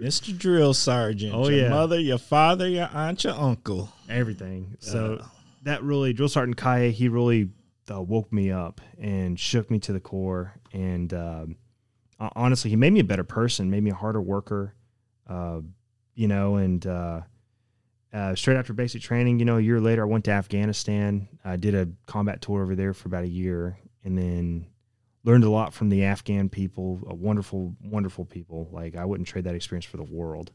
[0.00, 0.36] Mr.
[0.36, 1.34] Drill Sergeant.
[1.34, 1.68] Oh, your yeah.
[1.68, 3.90] mother, your father, your aunt, your uncle.
[4.08, 4.76] everything.
[4.80, 5.26] So Uh.
[5.64, 7.50] that really, Drill Sergeant Kaye, he really
[7.90, 10.54] uh, woke me up and shook me to the core.
[10.72, 11.56] And um,
[12.18, 14.74] honestly, he made me a better person, made me a harder worker.
[15.28, 15.60] Uh,
[16.14, 16.84] you know, and
[18.12, 21.28] uh, straight after basic training, you know, a year later, I went to Afghanistan.
[21.44, 24.66] I did a combat tour over there for about a year, and then
[25.22, 26.98] learned a lot from the Afghan people.
[27.02, 28.68] Wonderful, wonderful people.
[28.72, 30.50] Like I wouldn't trade that experience for the world.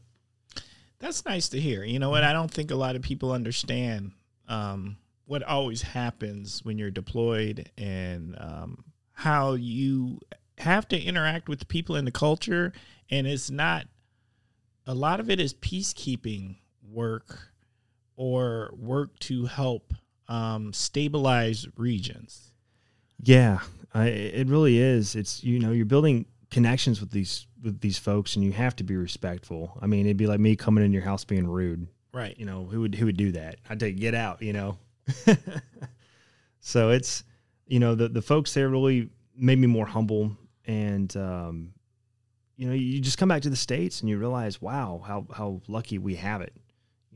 [0.98, 1.84] That's nice to hear.
[1.84, 2.24] You know what?
[2.24, 4.12] I don't think a lot of people understand
[4.48, 10.20] um, what always happens when you're deployed and um, how you
[10.58, 12.72] have to interact with people in the culture.
[13.10, 13.86] And it's not,
[14.86, 16.56] a lot of it is peacekeeping
[16.96, 17.50] work
[18.16, 19.92] or work to help
[20.28, 22.50] um, stabilize regions.
[23.22, 23.60] Yeah,
[23.94, 25.14] I, it really is.
[25.14, 28.84] It's you know you're building connections with these with these folks, and you have to
[28.84, 29.78] be respectful.
[29.80, 31.86] I mean, it'd be like me coming in your house being rude.
[32.12, 32.36] Right.
[32.38, 33.56] You know, who would who would do that?
[33.68, 34.42] I'd take get out.
[34.42, 34.78] You know.
[36.60, 37.24] so it's
[37.66, 41.72] you know the the folks there really made me more humble, and um,
[42.56, 45.60] you know you just come back to the states and you realize wow how how
[45.68, 46.52] lucky we have it.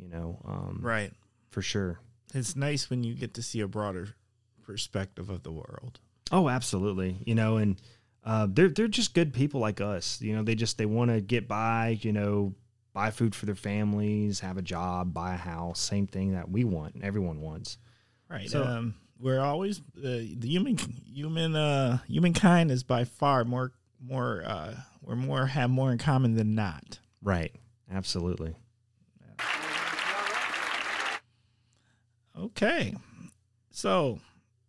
[0.01, 1.13] You know, um, Right.
[1.51, 2.01] for sure.
[2.33, 4.15] It's nice when you get to see a broader
[4.63, 6.01] perspective of the world.
[6.33, 7.19] Oh, absolutely.
[7.27, 7.81] You know, and
[8.25, 10.21] uh, they're they're just good people like us.
[10.23, 11.99] You know, they just they want to get by.
[12.03, 12.55] You know,
[12.93, 15.81] buy food for their families, have a job, buy a house.
[15.81, 16.97] Same thing that we want.
[17.03, 17.79] Everyone wants.
[18.29, 18.49] Right.
[18.49, 24.43] So- um, we're always uh, the human human uh humankind is by far more more
[24.47, 27.01] uh we're more have more in common than not.
[27.23, 27.55] Right.
[27.93, 28.55] Absolutely.
[32.39, 32.95] Okay.
[33.71, 34.21] So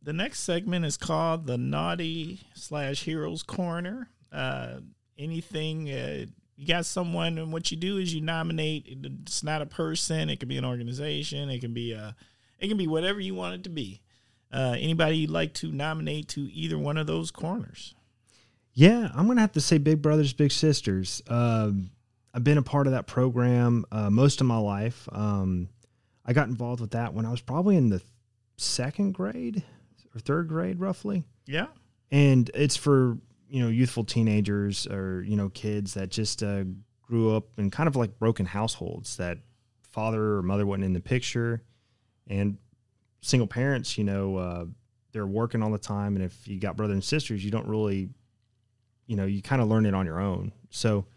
[0.01, 4.09] the next segment is called the Naughty slash Heroes Corner.
[4.31, 4.77] Uh,
[5.17, 8.85] anything uh, you got someone, and what you do is you nominate.
[8.87, 10.29] It's not a person.
[10.29, 11.49] It can be an organization.
[11.49, 12.15] It can be a.
[12.59, 14.01] It can be whatever you want it to be.
[14.53, 17.95] Uh, anybody you'd like to nominate to either one of those corners?
[18.73, 21.21] Yeah, I'm gonna have to say Big Brothers Big Sisters.
[21.27, 21.91] Um,
[22.33, 25.09] I've been a part of that program uh, most of my life.
[25.11, 25.69] Um,
[26.31, 28.01] I got involved with that when I was probably in the
[28.55, 29.63] second grade
[30.15, 31.25] or third grade, roughly.
[31.45, 31.67] Yeah.
[32.09, 33.17] And it's for
[33.49, 36.63] you know youthful teenagers or you know kids that just uh,
[37.01, 39.39] grew up in kind of like broken households that
[39.89, 41.63] father or mother wasn't in the picture,
[42.27, 42.57] and
[43.19, 43.97] single parents.
[43.97, 44.65] You know, uh,
[45.11, 48.07] they're working all the time, and if you got brothers and sisters, you don't really,
[49.05, 50.53] you know, you kind of learn it on your own.
[50.69, 51.07] So,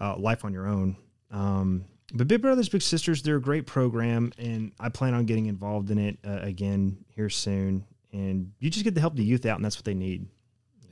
[0.00, 0.96] uh, life on your own.
[1.30, 5.46] Um, but Big Brothers Big Sisters, they're a great program, and I plan on getting
[5.46, 7.84] involved in it uh, again here soon.
[8.12, 10.26] And you just get to help the youth out, and that's what they need.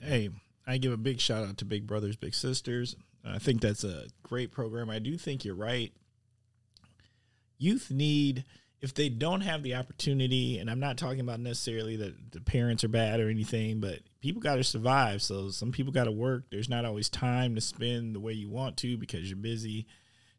[0.00, 0.30] Hey,
[0.66, 2.94] I give a big shout out to Big Brothers Big Sisters.
[3.24, 4.88] I think that's a great program.
[4.88, 5.92] I do think you're right.
[7.58, 8.44] Youth need
[8.80, 12.84] if they don't have the opportunity, and I'm not talking about necessarily that the parents
[12.84, 15.20] are bad or anything, but people got to survive.
[15.20, 16.44] So some people got to work.
[16.50, 19.86] There's not always time to spend the way you want to because you're busy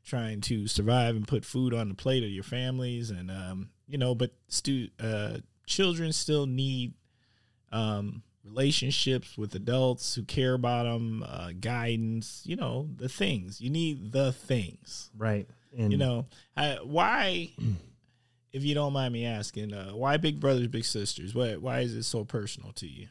[0.05, 3.97] trying to survive and put food on the plate of your families, and um, you
[3.97, 6.93] know, but stu- uh, children still need
[7.71, 12.41] um, relationships with adults who care about them, uh, guidance.
[12.45, 14.11] You know, the things you need.
[14.11, 15.47] The things, right?
[15.77, 16.25] And you know,
[16.57, 17.51] I, why?
[18.53, 21.35] if you don't mind me asking, uh, why Big Brothers Big Sisters?
[21.35, 23.07] Why why is it so personal to you?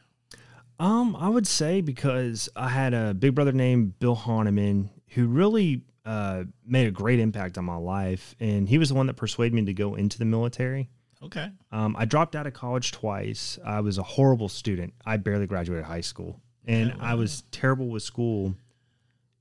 [0.79, 5.83] Um, I would say because I had a big brother named Bill Hahneman who really
[6.09, 9.53] uh, made a great impact on my life, and he was the one that persuaded
[9.53, 10.89] me to go into the military.
[11.21, 11.51] Okay.
[11.71, 13.59] Um, I dropped out of college twice.
[13.63, 14.93] I was a horrible student.
[15.05, 17.11] I barely graduated high school, and Yeah, wow.
[17.11, 18.55] I was terrible with school.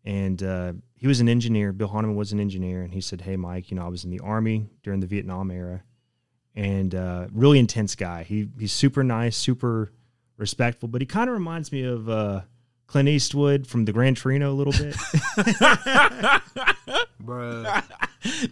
[0.05, 1.73] And uh, he was an engineer.
[1.73, 4.11] Bill Hahneman was an engineer, and he said, "Hey, Mike, you know, I was in
[4.11, 5.83] the army during the Vietnam era,
[6.55, 8.25] and uh, really intense guy.
[8.25, 9.93] He he's super nice, super
[10.37, 12.43] respectful, but he kind of reminds me of uh,
[12.89, 14.95] Clint Eastwood from the Gran Torino a little bit.
[17.23, 17.85] Bruh.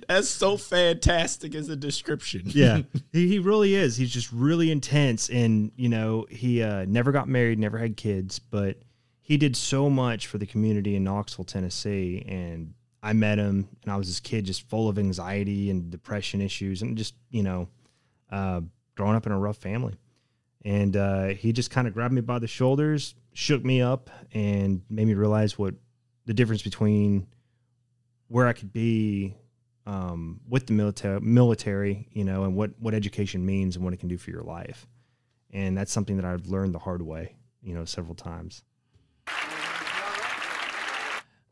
[0.06, 2.42] That's so fantastic as a description.
[2.46, 7.12] yeah he, he really is he's just really intense and you know he uh, never
[7.12, 8.78] got married never had kids but
[9.22, 13.92] he did so much for the community in knoxville tennessee and i met him and
[13.92, 17.68] i was this kid just full of anxiety and depression issues and just you know
[18.30, 18.60] uh,
[18.96, 19.94] growing up in a rough family
[20.64, 24.80] and uh, he just kind of grabbed me by the shoulders shook me up and
[24.88, 25.74] made me realize what
[26.24, 27.26] the difference between
[28.28, 29.36] where i could be
[29.86, 33.98] um, with the military, military, you know, and what what education means and what it
[33.98, 34.86] can do for your life,
[35.52, 38.64] and that's something that I've learned the hard way, you know, several times.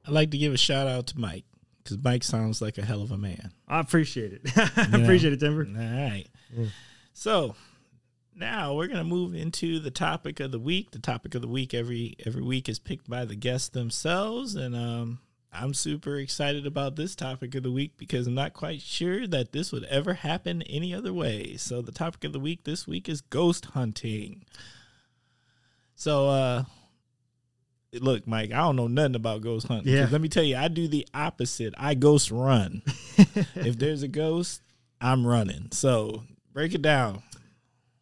[0.06, 1.44] I'd like to give a shout out to Mike
[1.82, 3.52] because Mike sounds like a hell of a man.
[3.68, 4.40] I appreciate it.
[4.56, 5.66] I appreciate it, Timber.
[5.66, 6.26] All right.
[7.12, 7.54] So
[8.36, 10.90] now we're gonna move into the topic of the week.
[10.90, 14.74] The topic of the week every every week is picked by the guests themselves, and
[14.74, 15.20] um,
[15.52, 19.52] I'm super excited about this topic of the week because I'm not quite sure that
[19.52, 21.56] this would ever happen any other way.
[21.56, 24.44] So the topic of the week this week is ghost hunting.
[25.94, 26.64] So uh
[27.92, 29.94] look, Mike, I don't know nothing about ghost hunting.
[29.94, 30.08] Yeah.
[30.10, 31.74] Let me tell you, I do the opposite.
[31.78, 32.82] I ghost run.
[33.54, 34.60] if there's a ghost,
[35.00, 35.68] I'm running.
[35.70, 37.22] So break it down.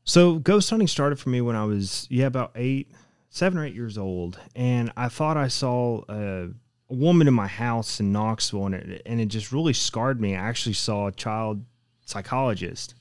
[0.05, 2.91] So ghost hunting started for me when I was yeah about eight,
[3.31, 6.49] seven or eight years old, and I thought I saw a,
[6.91, 10.35] a woman in my house in Knoxville, and it and it just really scarred me.
[10.35, 11.65] I actually saw a child
[12.05, 12.95] psychologist,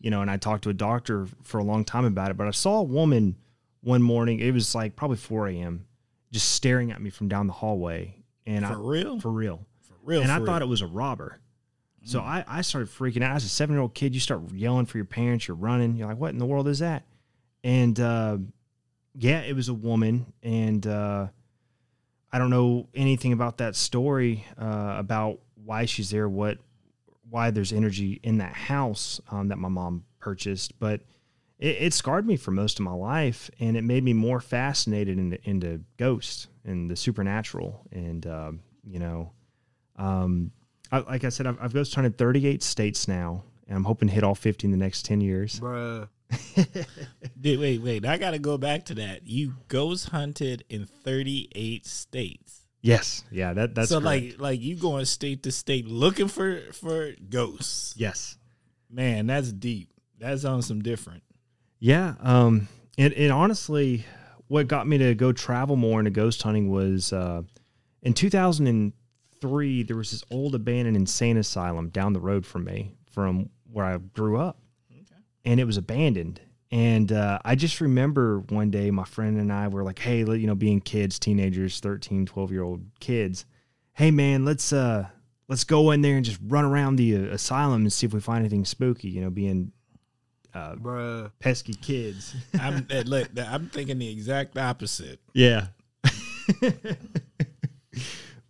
[0.00, 2.36] you know, and I talked to a doctor for a long time about it.
[2.36, 3.36] But I saw a woman
[3.82, 4.40] one morning.
[4.40, 5.86] It was like probably four a.m.
[6.32, 8.16] just staring at me from down the hallway,
[8.46, 9.20] and For I real?
[9.20, 10.22] for real For real.
[10.22, 10.68] and I for thought real.
[10.68, 11.38] it was a robber.
[12.06, 13.34] So I, I started freaking out.
[13.34, 15.48] As a seven year old kid, you start yelling for your parents.
[15.48, 15.96] You're running.
[15.96, 17.02] You're like, what in the world is that?
[17.64, 18.38] And uh,
[19.14, 20.32] yeah, it was a woman.
[20.40, 21.26] And uh,
[22.32, 26.58] I don't know anything about that story uh, about why she's there, what,
[27.28, 30.78] why there's energy in that house um, that my mom purchased.
[30.78, 31.00] But
[31.58, 35.18] it, it scarred me for most of my life, and it made me more fascinated
[35.18, 37.84] into, into ghosts and the supernatural.
[37.90, 38.52] And uh,
[38.88, 39.32] you know,
[39.96, 40.52] um,
[40.92, 44.14] I, like I said, I've, I've ghost hunted 38 states now, and I'm hoping to
[44.14, 45.60] hit all 50 in the next 10 years.
[45.60, 46.08] Bruh.
[47.40, 48.04] Dude, wait, wait.
[48.04, 49.26] I got to go back to that.
[49.26, 52.62] You ghost hunted in 38 states.
[52.82, 53.24] Yes.
[53.30, 53.52] Yeah.
[53.52, 54.38] That that's so correct.
[54.38, 57.94] like like you going state to state looking for for ghosts.
[57.96, 58.36] yes.
[58.88, 59.90] Man, that's deep.
[60.18, 61.24] That's on some different.
[61.80, 62.14] Yeah.
[62.20, 62.68] Um.
[62.96, 64.04] And and honestly,
[64.46, 67.42] what got me to go travel more into ghost hunting was uh,
[68.02, 68.92] in
[69.40, 69.82] 2003.
[69.84, 73.98] There was this old abandoned insane asylum down the road from me, from where I
[73.98, 74.58] grew up,
[75.44, 76.40] and it was abandoned.
[76.72, 80.46] And uh, I just remember one day my friend and I were like, "Hey, you
[80.46, 83.44] know, being kids, teenagers, 13, 12 year old kids,
[83.94, 85.06] hey man, let's uh
[85.48, 88.20] let's go in there and just run around the uh, asylum and see if we
[88.20, 89.72] find anything spooky." You know, being
[90.54, 91.30] uh, Bruh.
[91.38, 92.34] pesky kids.
[92.60, 95.20] I'm look, I'm thinking the exact opposite.
[95.34, 95.68] Yeah.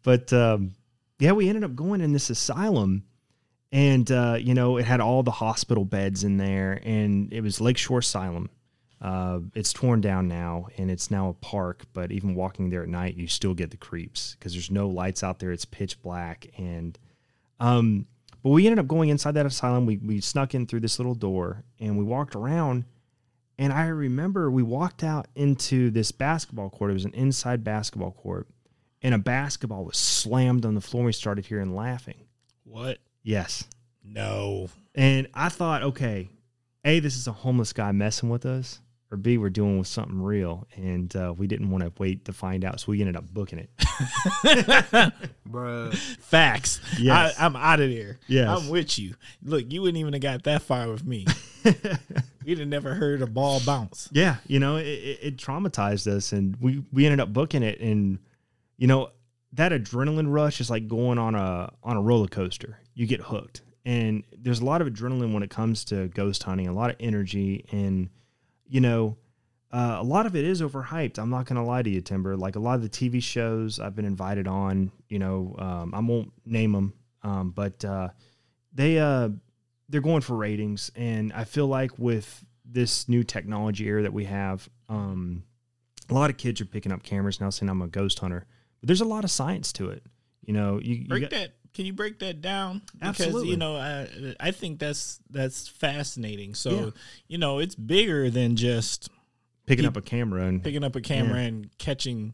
[0.06, 0.76] but um,
[1.18, 3.02] yeah, we ended up going in this asylum,
[3.72, 7.60] and uh, you know it had all the hospital beds in there, and it was
[7.60, 8.48] Lakeshore Asylum.
[9.00, 11.86] Uh, it's torn down now, and it's now a park.
[11.92, 15.24] But even walking there at night, you still get the creeps because there's no lights
[15.24, 15.50] out there.
[15.50, 16.96] It's pitch black, and
[17.58, 18.06] um,
[18.44, 19.86] but we ended up going inside that asylum.
[19.86, 22.84] We we snuck in through this little door, and we walked around.
[23.58, 26.92] And I remember we walked out into this basketball court.
[26.92, 28.46] It was an inside basketball court,
[29.02, 31.02] and a basketball was slammed on the floor.
[31.02, 32.26] And we started hearing laughing.
[32.64, 32.98] What?
[33.22, 33.64] Yes.
[34.04, 34.68] No.
[34.94, 36.30] And I thought, okay,
[36.84, 38.80] A, this is a homeless guy messing with us,
[39.10, 40.66] or B, we're dealing with something real.
[40.74, 42.80] And uh, we didn't want to wait to find out.
[42.80, 43.70] So we ended up booking it.
[45.48, 45.94] Bruh.
[46.18, 46.80] Facts.
[46.98, 47.38] Yes.
[47.38, 48.18] I, I'm out of there.
[48.26, 48.48] Yes.
[48.48, 49.14] I'm with you.
[49.42, 51.26] Look, you wouldn't even have got that far with me.
[52.44, 54.08] We'd have never heard a ball bounce.
[54.12, 57.80] Yeah, you know, it, it, it traumatized us, and we we ended up booking it,
[57.80, 58.20] and
[58.76, 59.10] you know
[59.52, 62.78] that adrenaline rush is like going on a on a roller coaster.
[62.94, 66.68] You get hooked, and there's a lot of adrenaline when it comes to ghost hunting,
[66.68, 68.10] a lot of energy, and
[68.66, 69.16] you know,
[69.72, 71.18] uh, a lot of it is overhyped.
[71.18, 72.36] I'm not gonna lie to you, Timber.
[72.36, 76.00] Like a lot of the TV shows I've been invited on, you know, um, I
[76.00, 78.10] won't name them, um, but uh,
[78.72, 79.30] they uh,
[79.88, 84.24] they're going for ratings, and I feel like with this new technology era that we
[84.24, 85.44] have, um,
[86.10, 88.46] a lot of kids are picking up cameras now, saying I'm a ghost hunter.
[88.86, 90.02] There's a lot of science to it.
[90.44, 91.52] You know, you, you Break got- that.
[91.74, 92.80] Can you break that down?
[92.94, 93.50] Because Absolutely.
[93.50, 94.08] you know, I,
[94.40, 96.54] I think that's that's fascinating.
[96.54, 96.90] So Yeah.
[97.28, 99.10] you know, it's bigger than just
[99.66, 102.32] picking peop- up a camera and picking up a camera and catching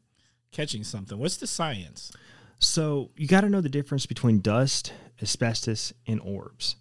[0.53, 1.19] catching something.
[1.19, 2.13] What's the science?
[2.61, 6.77] So you got to know the difference between dust, asbestos, and orbs.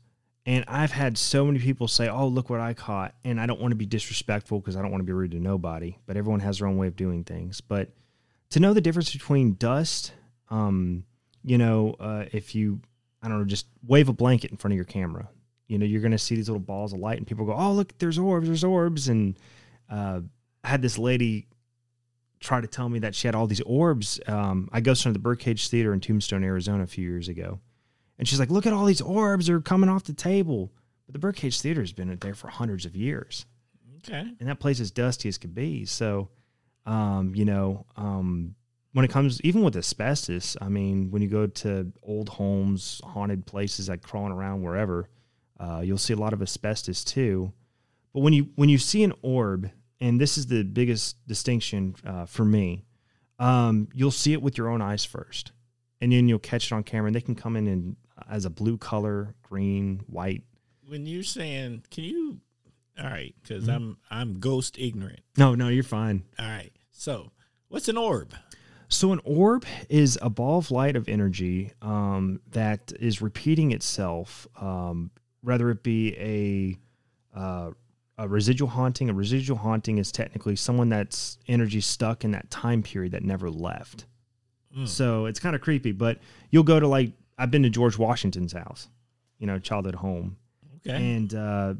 [0.46, 3.60] And I've had so many people say, "Oh, look what I caught," and I don't
[3.60, 5.98] want to be disrespectful because I don't want to be rude to nobody.
[6.06, 7.60] But everyone has their own way of doing things.
[7.62, 7.90] But
[8.52, 10.14] to know the difference between dust,
[10.50, 11.04] um,
[11.44, 12.82] you know, uh, if you,
[13.22, 15.28] I don't know, just wave a blanket in front of your camera,
[15.68, 17.72] you know, you're going to see these little balls of light, and people go, "Oh,
[17.74, 19.40] look, there's orbs, there's orbs." And
[19.90, 20.22] uh,
[20.64, 21.48] I had this lady
[22.40, 24.20] try to tell me that she had all these orbs.
[24.28, 27.60] Um, I ghosted the Birdcage Theater in Tombstone, Arizona, a few years ago,
[28.20, 30.72] and she's like, "Look at all these orbs are coming off the table."
[31.06, 33.46] But the Birdcage Theater has been there for hundreds of years,
[34.00, 34.20] Okay.
[34.40, 35.86] and that place is dusty as could be.
[35.86, 36.30] So,
[36.86, 38.56] um, you know, um,
[38.94, 43.46] when it comes even with asbestos, I mean, when you go to old homes, haunted
[43.46, 45.10] places, like crawling around wherever,
[45.60, 47.54] uh, you'll see a lot of asbestos too.
[48.14, 52.26] But when you when you see an orb, and this is the biggest distinction uh,
[52.26, 52.84] for me,
[53.40, 55.52] um, you'll see it with your own eyes first,
[56.02, 57.08] and then you'll catch it on camera.
[57.08, 57.96] And they can come in in
[58.30, 60.44] as a blue color, green, white.
[60.88, 62.40] When you're saying, can you?
[63.02, 63.72] All right, because Mm-hmm.
[63.72, 65.22] I'm I'm ghost ignorant.
[65.38, 66.24] No, no, you're fine.
[66.38, 66.72] All right.
[66.92, 67.32] So,
[67.70, 68.34] what's an orb?
[68.90, 74.46] So an orb is a ball of light of energy um, that is repeating itself,
[74.60, 75.12] um,
[75.42, 76.14] whether it be
[77.34, 77.72] a uh,
[78.18, 79.10] a residual haunting.
[79.10, 83.50] A residual haunting is technically someone that's energy stuck in that time period that never
[83.50, 84.06] left.
[84.78, 84.88] Mm.
[84.88, 85.94] So it's kind of creepy.
[85.94, 88.90] But you'll go to like I've been to George Washington's house,
[89.40, 90.36] you know, childhood home,
[90.86, 90.96] Okay.
[91.16, 91.74] and uh,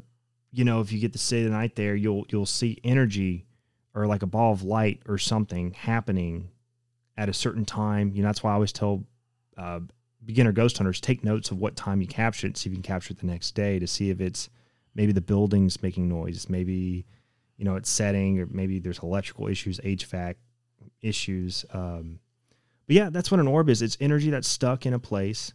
[0.52, 3.46] you know if you get to stay the night there, you'll you'll see energy
[3.94, 6.50] or like a ball of light or something happening
[7.16, 8.12] at a certain time.
[8.14, 9.04] You know that's why I always tell
[9.56, 9.80] uh,
[10.24, 12.82] beginner ghost hunters take notes of what time you captured it, see if you can
[12.82, 14.48] capture it the next day to see if it's
[14.94, 17.06] maybe the building's making noise, maybe
[17.56, 20.34] you know it's setting, or maybe there's electrical issues, HVAC
[21.00, 21.64] issues.
[21.72, 22.18] Um,
[22.86, 23.80] but yeah, that's what an orb is.
[23.80, 25.54] It's energy that's stuck in a place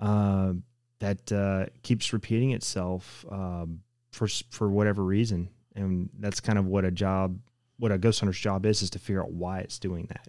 [0.00, 0.52] uh,
[1.00, 3.80] that uh, keeps repeating itself um,
[4.16, 7.38] for for whatever reason, and that's kind of what a job,
[7.78, 10.28] what a ghost hunter's job is, is to figure out why it's doing that.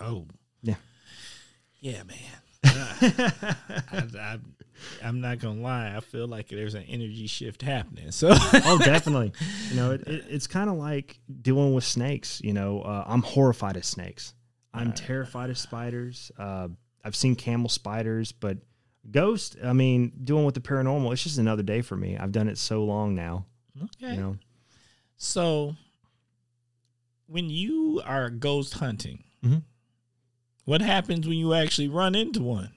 [0.00, 0.26] oh.
[0.62, 0.76] Yeah.
[1.80, 2.18] Yeah, man.
[2.64, 2.94] Uh,
[3.90, 4.38] I, I,
[5.02, 5.96] I'm not gonna lie.
[5.96, 8.12] I feel like there's an energy shift happening.
[8.12, 9.32] So, oh, definitely.
[9.70, 12.40] You know, it, it, it's kind of like dealing with snakes.
[12.44, 14.34] You know, uh, I'm horrified of snakes.
[14.74, 16.30] I'm terrified of spiders.
[16.38, 16.68] Uh,
[17.04, 18.58] I've seen camel spiders, but
[19.10, 19.56] ghost.
[19.62, 22.16] I mean, doing with the paranormal, it's just another day for me.
[22.16, 23.46] I've done it so long now.
[23.82, 24.14] Okay.
[24.14, 24.36] You know,
[25.16, 25.76] So,
[27.26, 29.62] when you are ghost hunting, Mhm.
[30.64, 32.72] what happens when you actually run into one?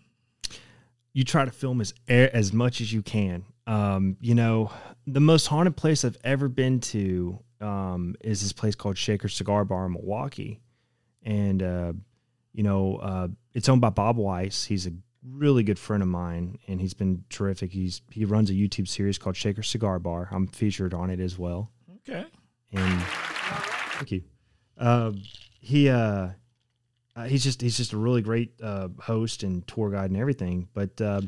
[1.14, 3.46] you try to film as as much as you can.
[3.68, 4.70] Um, you know,
[5.08, 9.64] the most haunted place I've ever been to um, is this place called Shaker Cigar
[9.64, 10.60] Bar in Milwaukee,
[11.24, 11.94] and uh,
[12.52, 14.66] you know, uh, it's owned by Bob Weiss.
[14.66, 14.92] He's a
[15.32, 17.72] really good friend of mine, and he's been terrific.
[17.72, 20.30] He's he runs a YouTube series called Shaker Cigar Bar.
[20.32, 21.72] I'm featured on it as well
[22.08, 22.26] Okay.
[22.72, 24.22] and thank you.
[24.78, 25.12] Uh,
[25.60, 26.30] he uh,
[27.16, 30.68] uh, he's just he's just a really great uh, host and tour guide and everything.
[30.74, 31.22] But uh,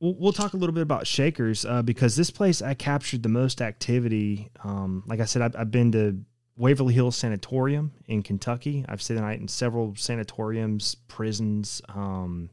[0.00, 3.28] we'll, we'll talk a little bit about Shakers uh, because this place I captured the
[3.28, 4.50] most activity.
[4.64, 6.18] Um, like I said, I've, I've been to
[6.56, 8.84] Waverly Hills Sanatorium in Kentucky.
[8.88, 11.82] I've stayed the night in several sanatoriums, prisons.
[11.88, 12.50] Um,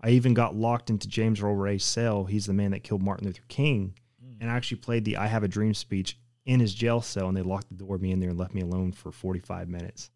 [0.00, 2.24] I even got locked into James Earl Ray's cell.
[2.24, 3.94] He's the man that killed Martin Luther King,
[4.40, 7.36] and I actually played the "I Have a Dream" speech in his jail cell, and
[7.36, 10.10] they locked the door of me in there and left me alone for 45 minutes.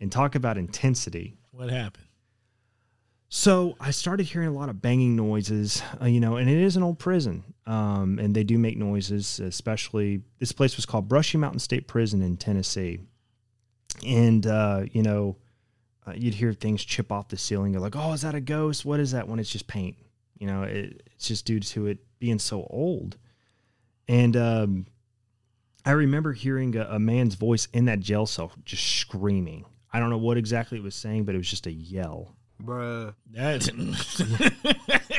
[0.00, 1.36] And talk about intensity.
[1.50, 2.05] What happened?
[3.28, 6.76] So I started hearing a lot of banging noises, uh, you know, and it is
[6.76, 9.40] an old prison, um, and they do make noises.
[9.40, 13.00] Especially this place was called Brushy Mountain State Prison in Tennessee,
[14.06, 15.36] and uh, you know,
[16.06, 17.72] uh, you'd hear things chip off the ceiling.
[17.72, 18.84] You're like, "Oh, is that a ghost?
[18.84, 19.96] What is that?" When it's just paint,
[20.38, 23.16] you know, it, it's just due to it being so old.
[24.08, 24.86] And um,
[25.84, 29.64] I remember hearing a, a man's voice in that jail cell just screaming.
[29.92, 32.36] I don't know what exactly it was saying, but it was just a yell.
[32.62, 33.14] Bruh.
[33.32, 33.68] That,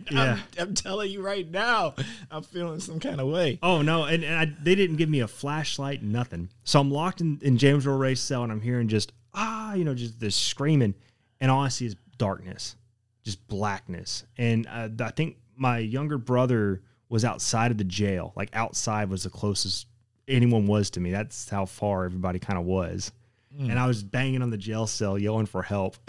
[0.10, 0.38] Yeah.
[0.58, 1.94] I'm, I'm telling you right now,
[2.30, 3.58] I'm feeling some kind of way.
[3.62, 6.50] Oh no, and, and I, they didn't give me a flashlight, nothing.
[6.64, 9.84] So I'm locked in, in James Earl Ray's cell, and I'm hearing just ah, you
[9.84, 10.94] know, just this screaming,
[11.40, 12.76] and all I see is darkness,
[13.24, 14.24] just blackness.
[14.36, 19.24] And uh, I think my younger brother was outside of the jail, like outside was
[19.24, 19.86] the closest
[20.28, 21.10] anyone was to me.
[21.10, 23.12] That's how far everybody kind of was.
[23.58, 25.96] And I was banging on the jail cell, yelling for help.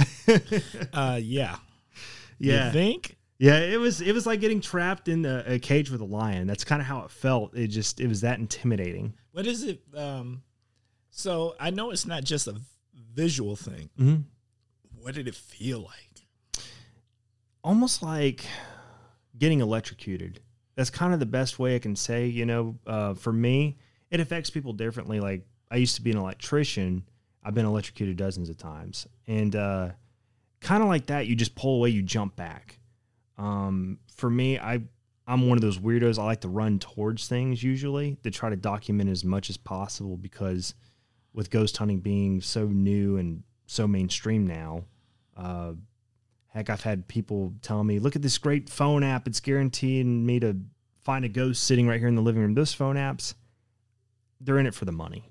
[0.93, 1.57] Uh, yeah.
[2.37, 3.17] yeah, You think?
[3.41, 6.45] Yeah, it was it was like getting trapped in a, a cage with a lion.
[6.45, 7.57] That's kind of how it felt.
[7.57, 9.15] It just it was that intimidating.
[9.31, 9.81] What is it?
[9.95, 10.43] Um,
[11.09, 12.55] so I know it's not just a
[13.13, 13.89] visual thing.
[13.99, 14.21] Mm-hmm.
[15.01, 16.63] What did it feel like?
[17.63, 18.45] Almost like
[19.37, 20.39] getting electrocuted.
[20.75, 22.27] That's kind of the best way I can say.
[22.27, 23.79] You know, uh, for me,
[24.11, 25.19] it affects people differently.
[25.19, 27.05] Like I used to be an electrician.
[27.43, 29.89] I've been electrocuted dozens of times, and uh,
[30.59, 31.27] kind of like that.
[31.27, 32.79] You just pull away, you jump back.
[33.37, 34.81] Um, for me, I
[35.27, 36.19] I'm one of those weirdos.
[36.19, 40.17] I like to run towards things usually to try to document as much as possible
[40.17, 40.73] because
[41.33, 44.83] with ghost hunting being so new and so mainstream now,
[45.37, 45.73] uh,
[46.47, 49.27] heck, I've had people tell me, "Look at this great phone app.
[49.27, 50.57] It's guaranteeing me to
[51.03, 53.33] find a ghost sitting right here in the living room." Those phone apps,
[54.39, 55.30] they're in it for the money.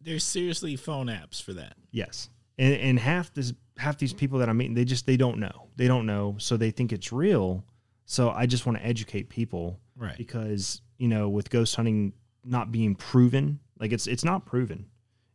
[0.00, 1.76] There's seriously phone apps for that.
[1.90, 5.38] Yes, and and half this half these people that I'm meeting, they just they don't
[5.38, 5.68] know.
[5.76, 7.64] They don't know, so they think it's real.
[8.04, 10.16] So I just want to educate people Right.
[10.16, 12.12] because you know with ghost hunting
[12.44, 14.86] not being proven, like it's it's not proven.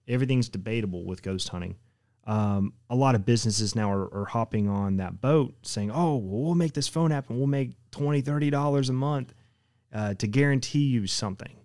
[0.07, 1.75] Everything's debatable with ghost hunting.
[2.25, 6.43] Um, a lot of businesses now are, are hopping on that boat saying, oh, well,
[6.43, 9.33] we'll make this phone app and we'll make 20 $30 a month
[9.91, 11.55] uh, to guarantee you something.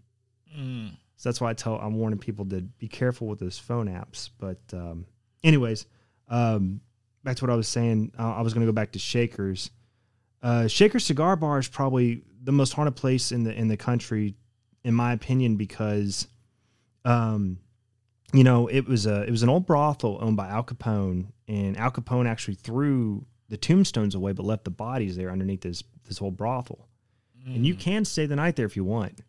[0.59, 0.93] Mm.
[1.17, 4.31] So that's why I tell I'm warning people to be careful with those phone apps.
[4.39, 5.07] But um,
[5.43, 5.87] anyways,
[6.29, 6.81] um,
[7.25, 8.13] back to what I was saying.
[8.19, 9.71] Uh, I was going to go back to Shakers.
[10.43, 14.35] Uh, Shaker Cigar Bar is probably the most haunted place in the in the country,
[14.85, 16.29] in my opinion, because,
[17.05, 17.59] um,
[18.33, 21.77] you know, it was a it was an old brothel owned by Al Capone, and
[21.77, 26.21] Al Capone actually threw the tombstones away, but left the bodies there underneath this this
[26.21, 26.89] old brothel.
[27.47, 29.21] And you can stay the night there if you want.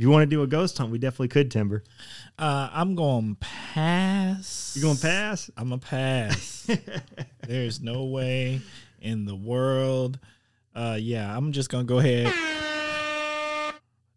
[0.00, 1.84] If you want to do a ghost hunt, we definitely could, Timber.
[2.38, 4.72] Uh, I'm going pass.
[4.74, 5.50] You going to pass?
[5.58, 6.66] I'm a pass.
[7.46, 8.62] There's no way
[9.02, 10.18] in the world.
[10.74, 12.32] Uh, yeah, I'm just gonna go ahead.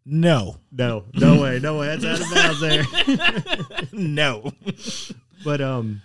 [0.06, 1.94] No, No, no way, no way.
[1.94, 3.88] That's out of bounds there.
[3.92, 4.52] no.
[5.44, 6.00] but um,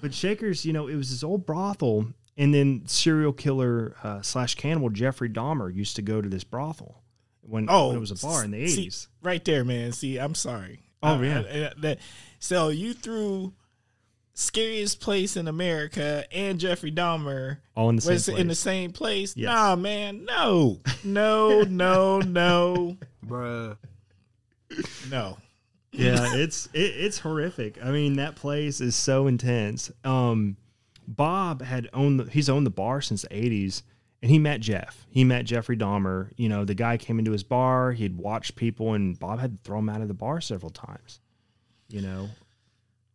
[0.00, 2.06] but Shakers, you know, it was this old brothel,
[2.38, 7.03] and then serial killer uh, slash cannibal Jeffrey Dahmer used to go to this brothel
[7.46, 9.08] when, Oh, when it was a bar in the see, eighties.
[9.22, 9.92] right there, man.
[9.92, 10.80] See, I'm sorry.
[11.02, 11.38] Oh, Uh, yeah.
[11.40, 11.98] uh, that,
[12.38, 13.52] so you threw
[14.36, 18.58] scariest place in America and Jeffrey Dahmer All in the same was in the place.
[18.58, 19.36] same place.
[19.36, 19.46] Yes.
[19.46, 23.76] Nah, man, no, no, no, no, Bruh.
[25.10, 25.36] no.
[25.92, 27.78] yeah, it's it, it's horrific.
[27.84, 29.92] I mean, that place is so intense.
[30.02, 30.56] Um,
[31.06, 33.82] Bob had owned the, he's owned the bar since the '80s,
[34.24, 35.06] and he met Jeff.
[35.10, 36.30] He met Jeffrey Dahmer.
[36.38, 37.92] You know, the guy came into his bar.
[37.92, 41.20] He'd watched people, and Bob had to throw him out of the bar several times.
[41.90, 42.30] You know,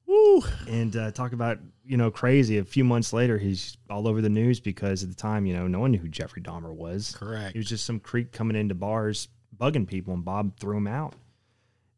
[0.06, 0.44] Woo.
[0.68, 2.60] and uh, talk about you know crazy.
[2.60, 5.66] A few months later, he's all over the news because at the time, you know,
[5.66, 7.16] no one knew who Jeffrey Dahmer was.
[7.18, 7.54] Correct.
[7.54, 11.16] He was just some creep coming into bars, bugging people, and Bob threw him out.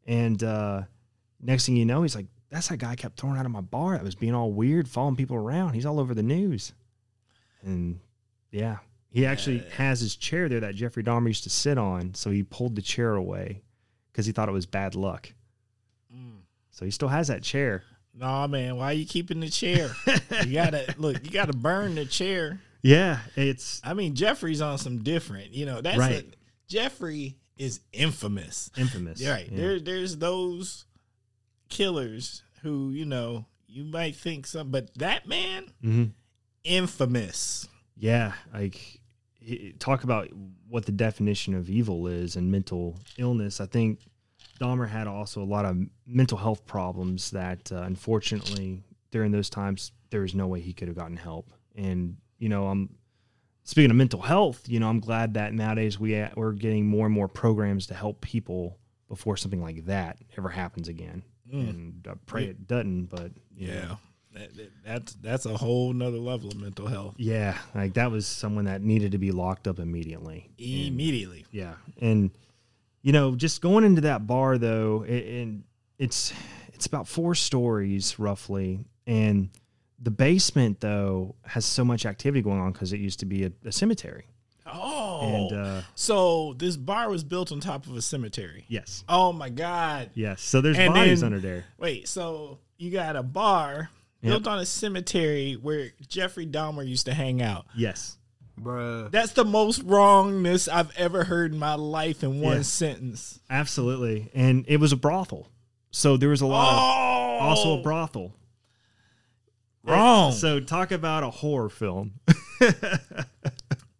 [0.06, 0.84] And uh,
[1.38, 3.60] next thing you know, he's like, "That's that guy I kept throwing out of my
[3.60, 3.92] bar.
[3.92, 5.74] That was being all weird, following people around.
[5.74, 6.72] He's all over the news."
[7.62, 8.00] And
[8.50, 8.78] yeah,
[9.12, 12.14] he actually has his chair there that Jeffrey Dahmer used to sit on.
[12.14, 13.62] So he pulled the chair away
[14.10, 15.32] because he thought it was bad luck.
[16.14, 16.38] Mm.
[16.70, 17.84] So he still has that chair.
[18.14, 19.90] Nah, man, why are you keeping the chair?
[20.44, 21.24] you gotta look.
[21.24, 22.60] You gotta burn the chair.
[22.82, 25.52] Yeah, it's I mean, Jeffrey's on some different.
[25.54, 26.24] You know, that's Right.
[26.24, 26.26] a,
[26.68, 28.70] Jeffrey is infamous.
[28.76, 29.24] infamous.
[29.26, 29.48] Right.
[29.50, 29.56] Yeah.
[29.56, 30.84] There, there's those
[31.68, 36.10] killers who you know you might think some, but that man, Mhm.
[36.64, 37.68] infamous.
[37.96, 39.00] Yeah, like
[39.78, 40.28] talk about
[40.68, 43.60] what the definition of evil is and mental illness.
[43.60, 44.00] I think
[44.60, 45.76] Dahmer had also a lot of
[46.06, 50.88] mental health problems that, uh, unfortunately, during those times, there was no way he could
[50.88, 51.52] have gotten help.
[51.76, 52.96] And you know, I'm
[53.64, 54.68] speaking of mental health.
[54.68, 57.94] You know, I'm glad that nowadays we uh, we're getting more and more programs to
[57.94, 58.78] help people
[59.08, 61.22] before something like that ever happens again.
[61.66, 63.98] And I pray it doesn't, but you know.
[64.34, 67.14] That, that- that's that's a whole nother level of mental health.
[67.18, 70.48] Yeah, like that was someone that needed to be locked up immediately.
[70.58, 71.44] And- Immediately.
[71.50, 72.30] yeah, and
[73.02, 75.64] you know, just going into that bar though, it, and
[75.98, 76.32] it's
[76.72, 79.50] it's about four stories roughly, and
[80.00, 83.52] the basement though has so much activity going on because it used to be a,
[83.64, 84.24] a cemetery.
[84.66, 85.20] Oh.
[85.50, 88.64] And uh, so this bar was built on top of a cemetery.
[88.68, 90.10] yes, Oh my God.
[90.14, 90.40] yes.
[90.40, 91.64] So there's And bodies then- under there.
[91.78, 93.90] Wait, so you got a bar
[94.22, 97.66] built on a cemetery where Jeffrey Dahmer used to hang out.
[97.76, 98.16] Yes,
[98.60, 99.10] Bruh.
[99.10, 102.62] That's the most wrongness I've ever heard in my life in one Yeah.
[102.62, 103.40] sentence.
[103.50, 104.30] absolutely.
[104.34, 105.48] And it was a brothel,
[105.90, 108.34] so there was a lot Oh, of also a brothel.
[109.82, 110.32] wrong.
[110.32, 112.20] So talk about a horror film.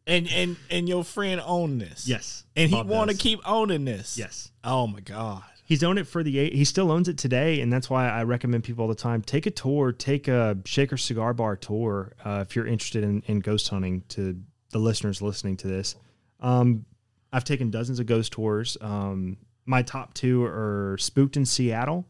[0.07, 2.07] and and and your friend owned this.
[2.07, 3.23] yes, and he Bob want to does.
[3.23, 4.17] keep owning this.
[4.19, 4.51] Yes.
[4.63, 5.43] Oh my god.
[5.65, 6.55] He's owned it for the eight.
[6.55, 9.47] He still owns it today, and that's why I recommend people all the time take
[9.47, 13.69] a tour, take a Shaker Cigar Bar tour uh, if you're interested in, in ghost
[13.69, 14.03] hunting.
[14.09, 14.41] To
[14.71, 15.95] the listeners listening to this,
[16.41, 16.85] um,
[17.33, 18.77] I've taken dozens of ghost tours.
[18.81, 22.07] Um, my top two are Spooked in Seattle,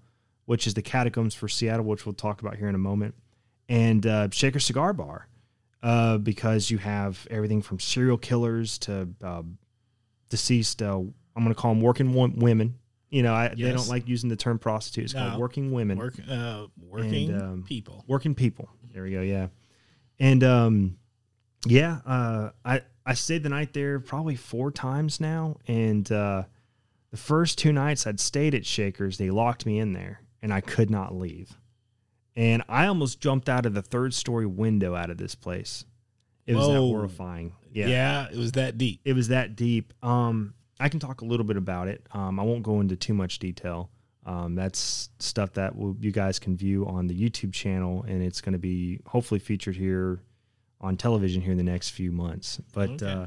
[0.46, 3.14] which is the catacombs for Seattle, which we'll talk about here in a moment,
[3.68, 5.28] and uh, Shaker Cigar Bar,
[5.82, 9.42] uh, because you have everything from serial killers to uh,
[10.30, 10.80] deceased.
[10.80, 11.00] Uh,
[11.34, 12.78] I'm going to call them working women.
[13.12, 15.04] You know, I, they don't like using the term prostitute.
[15.04, 15.28] It's No.
[15.28, 18.04] called working women, Work, uh, working And, um, people.
[18.08, 18.68] working people.
[18.92, 19.20] There we go.
[19.20, 19.48] Yeah,
[20.18, 20.96] and um,
[21.66, 26.44] yeah, uh, I I stayed the night there probably four times now, and uh,
[27.10, 30.60] the first two nights I'd stayed at Shakers, they locked me in there, and I
[30.62, 31.58] could not leave,
[32.34, 35.84] and I almost jumped out of the third story window out of this place.
[36.46, 37.52] It was that horrifying.
[37.72, 38.28] Yeah.
[38.30, 39.00] it was that deep.
[39.04, 39.92] it was that deep.
[40.02, 42.06] Um, I can talk a little bit about it.
[42.12, 43.90] Um, I won't go into too much detail.
[44.24, 48.40] Um, that's stuff that will, you guys can view on the YouTube channel, and it's
[48.40, 50.20] going to be hopefully featured here
[50.80, 52.60] on television here in the next few months.
[52.72, 53.06] But Okay.
[53.06, 53.26] uh,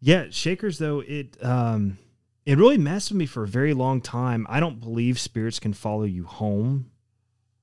[0.00, 1.98] yeah, Shakers though it um,
[2.46, 4.46] it really messed with me for a very long time.
[4.48, 6.90] I don't believe spirits can follow you home.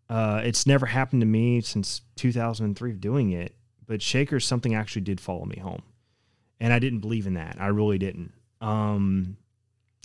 [0.09, 3.55] Uh, it's never happened to me since 2003 of doing it,
[3.85, 5.81] but Shakers something actually did follow me home
[6.59, 7.57] and I didn't believe in that.
[7.59, 8.31] I really didn't.
[8.61, 9.37] Um,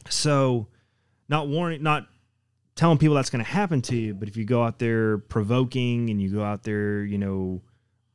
[0.09, 0.69] so
[1.29, 2.07] not warning, not
[2.75, 6.11] telling people that's going to happen to you, but if you go out there provoking
[6.11, 7.63] and you go out there, you know,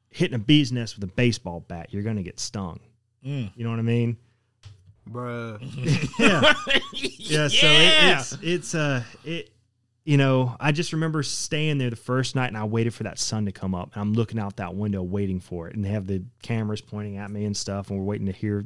[0.09, 2.79] hitting a bee's nest with a baseball bat, you're going to get stung.
[3.25, 3.51] Mm.
[3.55, 4.17] You know what I mean?
[5.09, 5.57] Bruh.
[6.19, 6.53] Yeah.
[6.93, 7.47] yeah.
[7.47, 9.51] So it, it's it's uh it.
[10.03, 13.19] You know, I just remember staying there the first night, and I waited for that
[13.19, 15.89] sun to come up, and I'm looking out that window waiting for it, and they
[15.89, 18.65] have the cameras pointing at me and stuff, and we're waiting to hear.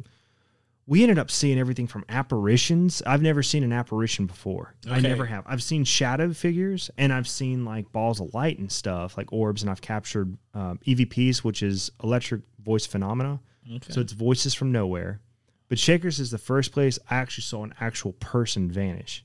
[0.91, 3.01] We ended up seeing everything from apparitions.
[3.05, 4.75] I've never seen an apparition before.
[4.89, 5.45] I never have.
[5.47, 9.61] I've seen shadow figures, and I've seen like balls of light and stuff, like orbs,
[9.61, 13.39] and I've captured um, EVPs, which is electric voice phenomena.
[13.73, 13.93] Okay.
[13.93, 15.21] So it's voices from nowhere.
[15.69, 19.23] But Shakers is the first place I actually saw an actual person vanish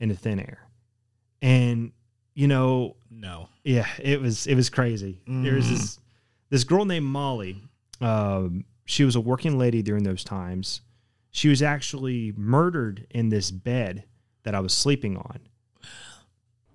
[0.00, 0.66] into thin air.
[1.40, 1.92] And
[2.34, 3.50] you know, no.
[3.62, 5.20] yeah, it was it was crazy.
[5.28, 6.00] There was this
[6.50, 7.62] this girl named Molly.
[8.00, 10.80] Um, she was a working lady during those times.
[11.38, 14.02] She was actually murdered in this bed
[14.42, 15.38] that I was sleeping on.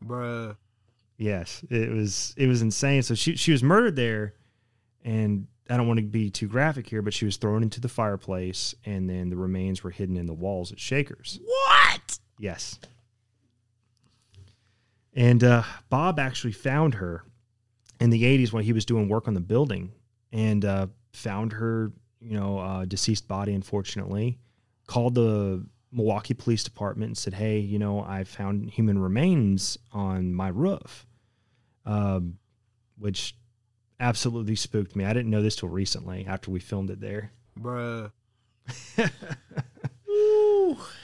[0.02, 0.56] Bruh.
[1.18, 3.04] Yes, it was it was insane.
[3.04, 4.36] So she she was murdered there,
[5.04, 7.90] and I don't want to be too graphic here, but she was thrown into the
[7.90, 11.42] fireplace, and then the remains were hidden in the walls at Shakers.
[11.44, 12.20] What?
[12.40, 12.80] Yes.
[15.14, 17.26] And uh, Bob actually found her
[18.00, 19.92] in the 80s when he was doing work on the building
[20.32, 21.92] and uh, found her,
[22.22, 24.40] you know, uh, deceased body, unfortunately.
[24.88, 30.34] Called the Milwaukee Police Department and said, hey, you know, I found human remains on
[30.34, 31.06] my roof,
[31.86, 32.38] um,
[32.98, 33.36] which
[34.00, 35.06] absolutely spooked me.
[35.06, 37.32] I didn't know this till recently after we filmed it there.
[37.60, 38.12] Bruh.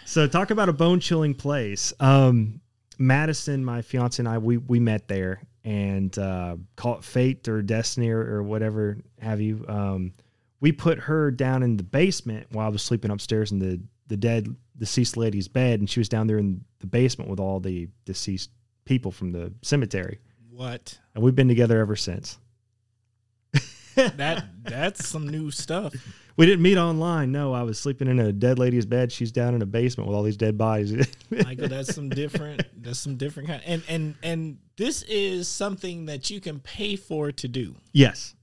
[0.05, 1.93] So talk about a bone chilling place.
[1.99, 2.61] Um,
[2.97, 7.61] Madison, my fiance and I, we we met there and uh, call it fate or
[7.61, 9.63] destiny or, or whatever have you.
[9.67, 10.13] Um,
[10.61, 14.17] we put her down in the basement while I was sleeping upstairs in the the
[14.17, 17.87] dead deceased lady's bed, and she was down there in the basement with all the
[18.05, 18.49] deceased
[18.85, 20.97] people from the cemetery, What?
[21.13, 22.39] and we've been together ever since.
[23.95, 25.93] That that's some new stuff.
[26.37, 27.33] We didn't meet online.
[27.33, 29.11] No, I was sleeping in a dead lady's bed.
[29.11, 30.93] She's down in a basement with all these dead bodies.
[31.29, 36.29] Michael, that's some different that's some different kind and and and this is something that
[36.29, 37.75] you can pay for to do.
[37.91, 38.35] Yes.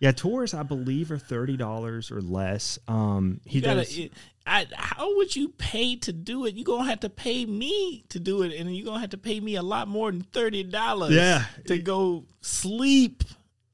[0.00, 2.78] Yeah, tours I believe are thirty dollars or less.
[2.86, 3.98] Um, he gotta, does.
[3.98, 4.12] it,
[4.46, 6.54] I, how would you pay to do it?
[6.54, 9.40] You're gonna have to pay me to do it, and you're gonna have to pay
[9.40, 11.14] me a lot more than thirty dollars.
[11.14, 11.44] Yeah.
[11.66, 13.24] to go sleep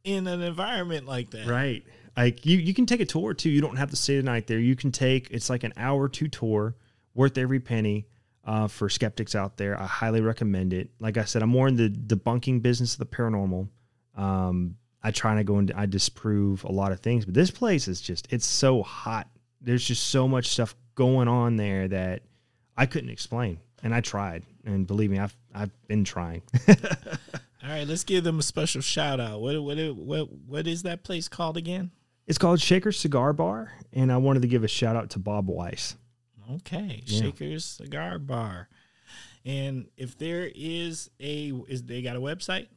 [0.03, 1.47] in an environment like that.
[1.47, 1.85] right.
[2.17, 3.51] Like you, you can take a tour too.
[3.51, 4.59] You don't have to stay the night there.
[4.59, 6.77] You can take it's like an hour two tour,
[7.15, 8.07] worth every penny.
[8.47, 10.91] Uh, for skeptics out there, I highly recommend it.
[11.01, 13.69] Like I said, I'm more in the debunking business of the paranormal.
[14.17, 17.87] Um, I try to go into I disprove a lot of things, but this place
[17.87, 19.29] is just it's so hot.
[19.61, 22.23] There's just so much stuff going on there that
[22.77, 24.43] I couldn't explain, and I tried.
[24.65, 26.43] And believe me, I've I've been trying.
[26.69, 29.41] All right, let's give them a special shout out.
[29.41, 31.91] What what what what is that place called again?
[32.27, 35.49] It's called Shaker Cigar Bar, and I wanted to give a shout out to Bob
[35.49, 35.97] Weiss.
[36.51, 37.21] Okay, Yeah.
[37.23, 38.69] Shaker's Cigar Bar.
[39.47, 42.69] And if there is a is they got a website?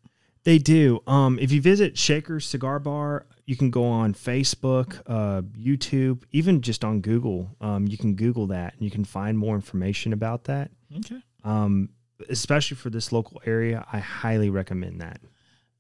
[0.48, 1.04] They do.
[1.06, 6.62] Um, if you visit Shaker Cigar Bar, you can go on Facebook, uh, YouTube, even
[6.62, 7.50] just on Google.
[7.60, 10.72] Um, you can Google that, and you can find more information about that.
[11.00, 11.22] Okay.
[11.44, 11.90] Um,
[12.30, 15.20] especially for this local area, I highly recommend that.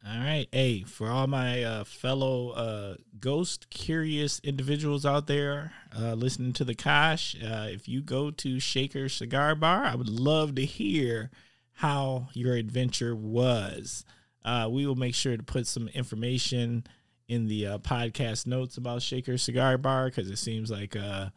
[0.05, 0.47] All right.
[0.51, 6.65] Hey, for all my uh, fellow uh, ghost curious individuals out there uh, listening to
[6.65, 11.31] the Kosh, uh, if you go to Shaker Cigar Bar, I would love to hear
[11.75, 14.03] how your adventure was.
[14.45, 16.85] Uh, we will make sure to put some information
[17.27, 21.29] in the uh, podcast notes about Shaker Cigar Bar because it seems like uh,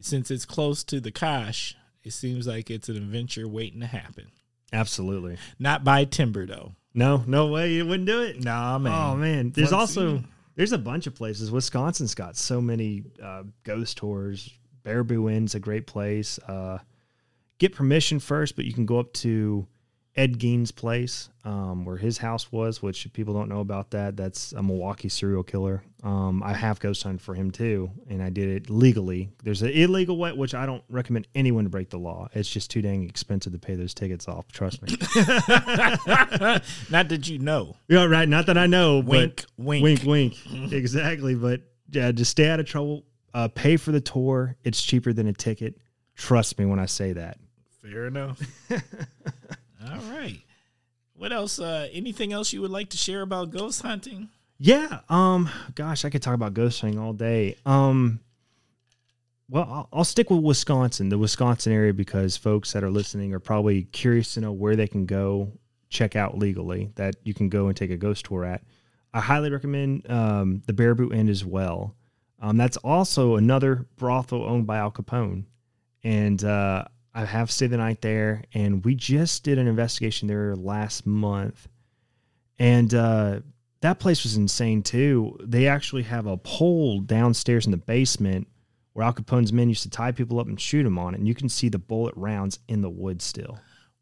[0.00, 1.74] since it's close to the Kosh,
[2.04, 4.26] it seems like it's an adventure waiting to happen.
[4.72, 5.38] Absolutely.
[5.58, 6.74] Not by Timber though.
[6.92, 8.42] No, no way you wouldn't do it.
[8.44, 8.92] Nah, man.
[8.92, 10.28] Oh man, there's Once also again.
[10.56, 11.50] there's a bunch of places.
[11.50, 14.50] Wisconsin's got so many uh, ghost tours.
[14.84, 16.38] Baraboo Inn's a great place.
[16.46, 16.78] Uh,
[17.58, 19.66] get permission first, but you can go up to
[20.16, 22.82] Ed Gein's place, um, where his house was.
[22.82, 25.82] Which people don't know about that, that's a Milwaukee serial killer.
[26.02, 29.30] Um, I have ghost hunted for him too, and I did it legally.
[29.44, 32.28] There's an illegal way, which I don't recommend anyone to break the law.
[32.34, 34.50] It's just too dang expensive to pay those tickets off.
[34.50, 34.96] Trust me.
[36.90, 37.76] Not that you know.
[37.88, 38.28] yeah, right.
[38.28, 39.82] Not that I know, Wink, but wink.
[39.84, 40.72] wink, wink.
[40.72, 41.34] exactly.
[41.36, 43.04] But yeah, just stay out of trouble.
[43.32, 44.56] Uh, pay for the tour.
[44.64, 45.76] It's cheaper than a ticket.
[46.16, 47.38] Trust me when I say that.
[47.80, 48.40] Fair enough.
[49.82, 50.40] All right.
[51.14, 51.58] What else?
[51.58, 54.28] Uh, anything else you would like to share about ghost hunting?
[54.58, 55.00] Yeah.
[55.08, 55.48] Um.
[55.74, 57.56] Gosh, I could talk about ghost hunting all day.
[57.66, 58.20] Um.
[59.48, 63.40] Well, I'll, I'll stick with Wisconsin, the Wisconsin area, because folks that are listening are
[63.40, 65.50] probably curious to know where they can go
[65.88, 68.62] check out legally that you can go and take a ghost tour at.
[69.12, 71.96] I highly recommend um, the Baraboo Inn as well.
[72.40, 75.44] Um, that's also another brothel owned by Al Capone,
[76.04, 76.84] and uh,
[77.14, 78.44] I have stayed the night there.
[78.54, 81.68] And we just did an investigation there last month,
[82.58, 83.40] and uh,
[83.80, 85.36] that place was insane too.
[85.42, 88.46] They actually have a pole downstairs in the basement
[88.92, 91.26] where Al Capone's men used to tie people up and shoot them on it, and
[91.28, 93.58] you can see the bullet rounds in the wood still.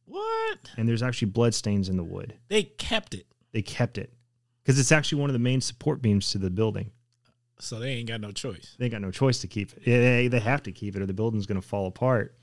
[0.07, 0.59] What?
[0.77, 2.35] And there's actually blood stains in the wood.
[2.49, 4.13] They kept it, They kept it
[4.63, 6.91] because it's actually one of the main support beams to the building.
[7.61, 8.75] so they ain't got no choice.
[8.79, 9.83] They ain't got no choice to keep it.
[9.85, 12.35] Yeah, They, they have to keep it, or the building's going to fall apart.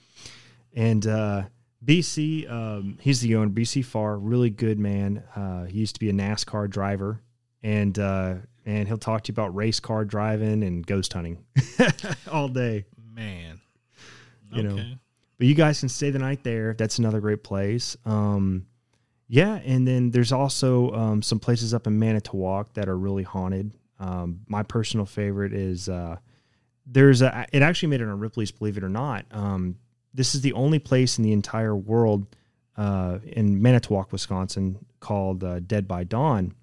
[0.75, 1.43] And uh,
[1.83, 3.49] BC, um, he's the owner.
[3.49, 5.23] BC Far, really good man.
[5.35, 7.21] Uh, he used to be a NASCAR driver,
[7.63, 11.45] and uh, and he'll talk to you about race car driving and ghost hunting
[12.31, 12.85] all day.
[13.13, 13.61] Man.
[14.51, 14.83] You know.
[15.37, 16.73] But you guys can stay the night there.
[16.73, 17.97] That's another great place.
[18.05, 18.67] Um,
[19.27, 23.73] yeah, and then there's also um, some places up in Manitowoc that are really haunted.
[23.99, 26.17] Um, my personal favorite is uh,
[26.85, 27.45] there's a.
[27.51, 29.25] It actually made it on Ripley's, believe it or not.
[29.31, 29.77] Um,
[30.15, 32.25] this is the only place in the entire world
[32.77, 36.53] uh, in Manitowoc, Wisconsin, called uh, Dead by Dawn,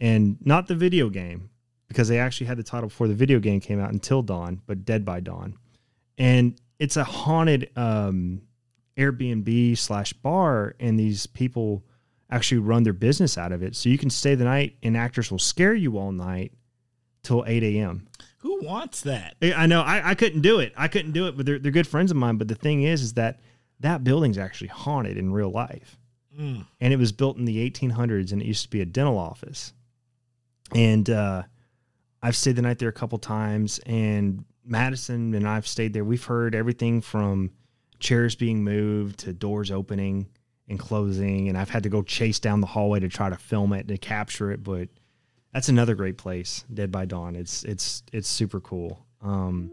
[0.00, 1.50] and not the video game
[1.88, 4.84] because they actually had the title before the video game came out until Dawn, but
[4.84, 5.56] Dead by Dawn,
[6.18, 8.42] and it's a haunted um,
[8.96, 11.84] Airbnb slash bar, and these people
[12.30, 13.74] actually run their business out of it.
[13.74, 16.52] So you can stay the night, and actors will scare you all night
[17.22, 18.06] till eight a.m.
[18.48, 19.36] Who wants that?
[19.42, 20.72] I know I, I couldn't do it.
[20.74, 22.38] I couldn't do it, but they're, they're good friends of mine.
[22.38, 23.40] But the thing is, is that
[23.80, 25.98] that building's actually haunted in real life,
[26.38, 26.64] Mm.
[26.80, 29.72] and it was built in the 1800s, and it used to be a dental office.
[30.74, 31.42] And uh,
[32.22, 36.04] I've stayed the night there a couple times, and Madison and I've stayed there.
[36.04, 37.50] We've heard everything from
[37.98, 40.28] chairs being moved to doors opening
[40.68, 43.72] and closing, and I've had to go chase down the hallway to try to film
[43.72, 44.62] it to capture it.
[44.62, 44.88] But
[45.58, 47.34] that's another great place, Dead by Dawn.
[47.34, 49.04] It's it's it's super cool.
[49.20, 49.72] Um,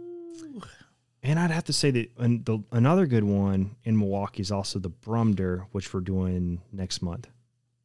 [1.22, 4.80] and I'd have to say that an, the, another good one in Milwaukee is also
[4.80, 7.28] the Brumder, which we're doing next month.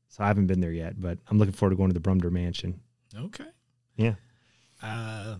[0.09, 2.33] So I haven't been there yet, but I'm looking forward to going to the Brumder
[2.33, 2.81] Mansion.
[3.15, 3.45] Okay.
[3.97, 4.15] Yeah.
[4.83, 5.37] Uh,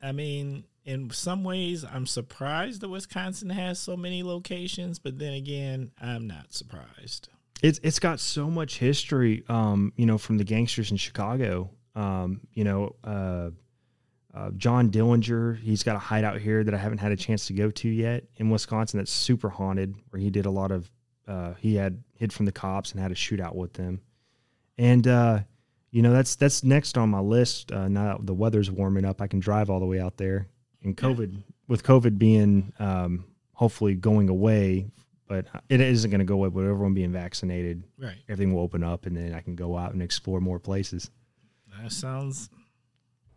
[0.00, 5.32] I mean, in some ways, I'm surprised that Wisconsin has so many locations, but then
[5.32, 7.28] again, I'm not surprised.
[7.60, 11.72] It's it's got so much history, um, you know, from the gangsters in Chicago.
[11.98, 13.50] Um, you know, uh,
[14.34, 17.52] uh, John Dillinger, he's got a hideout here that I haven't had a chance to
[17.54, 18.98] go to yet in Wisconsin.
[18.98, 20.90] That's super haunted, where he did a lot of.
[21.26, 24.00] Uh, he had hid from the cops and had a shootout with them,
[24.78, 25.40] and uh,
[25.90, 27.72] you know that's that's next on my list.
[27.72, 30.46] Uh, now that the weather's warming up, I can drive all the way out there.
[30.84, 34.86] And COVID, with COVID being um, hopefully going away,
[35.26, 36.48] but it isn't going to go away.
[36.48, 38.16] With everyone being vaccinated, Right.
[38.28, 41.10] everything will open up, and then I can go out and explore more places.
[41.82, 42.50] That sounds.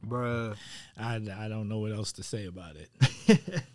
[0.05, 0.55] Bruh.
[0.97, 3.63] I, I don't know what else to say about it.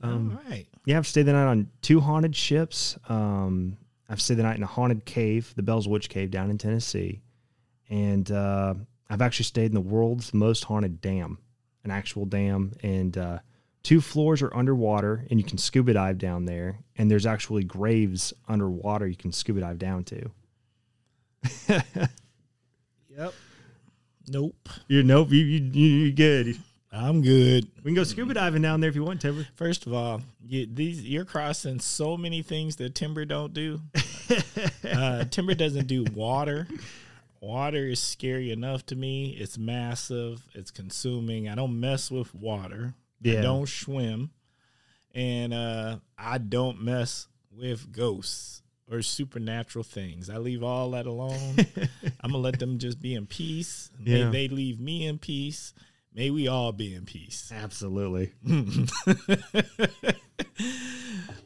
[0.00, 0.64] Um, All right.
[0.84, 2.96] Yeah, I've stayed the night on two haunted ships.
[3.08, 3.76] Um,
[4.08, 7.20] I've stayed the night in a haunted cave, the Bell's Witch Cave down in Tennessee,
[7.90, 8.74] and uh,
[9.10, 11.38] I've actually stayed in the world's most haunted dam,
[11.82, 13.38] an actual dam, and uh,
[13.82, 18.32] two floors are underwater, and you can scuba dive down there, and there's actually graves
[18.46, 20.30] underwater you can scuba dive down to.
[23.18, 23.34] Yep.
[24.30, 24.68] Nope.
[24.88, 26.58] You're nope, you you you're good.
[26.90, 27.68] I'm good.
[27.78, 29.46] We can go scuba diving down there if you want, Timber.
[29.56, 33.80] First of all, you, these you're crossing so many things that timber don't do.
[34.90, 36.66] uh, timber doesn't do water.
[37.40, 39.36] Water is scary enough to me.
[39.38, 40.42] It's massive.
[40.54, 41.48] It's consuming.
[41.48, 42.94] I don't mess with water.
[43.20, 43.40] Yeah.
[43.40, 44.30] I don't swim,
[45.14, 50.30] and uh, I don't mess with ghosts or supernatural things.
[50.30, 51.56] I leave all that alone.
[52.20, 53.90] I'm gonna let them just be in peace.
[53.98, 54.30] May Yeah.
[54.30, 55.74] they leave me in peace.
[56.14, 57.52] May we all be in peace.
[57.54, 58.32] Absolutely.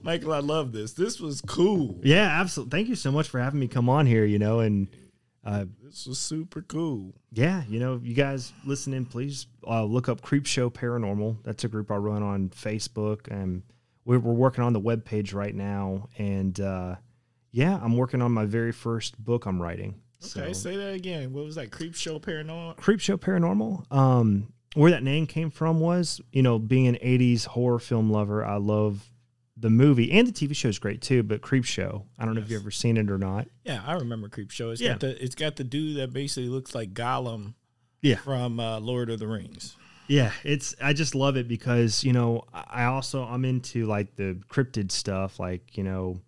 [0.03, 0.93] Michael, I love this.
[0.95, 2.01] This was cool.
[2.03, 2.71] Yeah, absolutely.
[2.79, 4.25] Thank you so much for having me come on here.
[4.25, 4.89] You know, and
[5.45, 7.15] uh, This was super cool.
[7.33, 11.37] yeah, you know, you guys listening, please uh, look up Creep Show Paranormal.
[11.45, 13.63] That's a group I run on Facebook, and
[14.05, 16.09] we're, we're working on the web page right now.
[16.19, 16.97] And uh,
[17.53, 20.01] yeah, I'm working on my very first book I'm writing.
[20.25, 21.33] Okay, So- say that again.
[21.33, 21.71] What was that?
[21.71, 22.77] Creep Show Paranormal?
[22.77, 23.93] Creep Show Paranormal.
[23.93, 28.45] Um, where that name came from was, you know, being an '80s horror film lover.
[28.45, 29.09] I love
[29.57, 31.23] the movie and the TV show is great too.
[31.23, 33.47] But Creep Show, I don't know if you've ever seen it or not.
[33.65, 34.71] Yeah, I remember Creep Show.
[34.71, 34.93] It's Yeah.
[34.93, 37.55] got the it's got the dude that basically looks like Gollum
[38.01, 38.17] Yeah.
[38.17, 39.77] from uh, Lord of the Rings.
[40.09, 44.39] Yeah, it's I just love it because you know I also I'm into like the
[44.49, 45.39] cryptid stuff.
[45.39, 46.19] Like you know,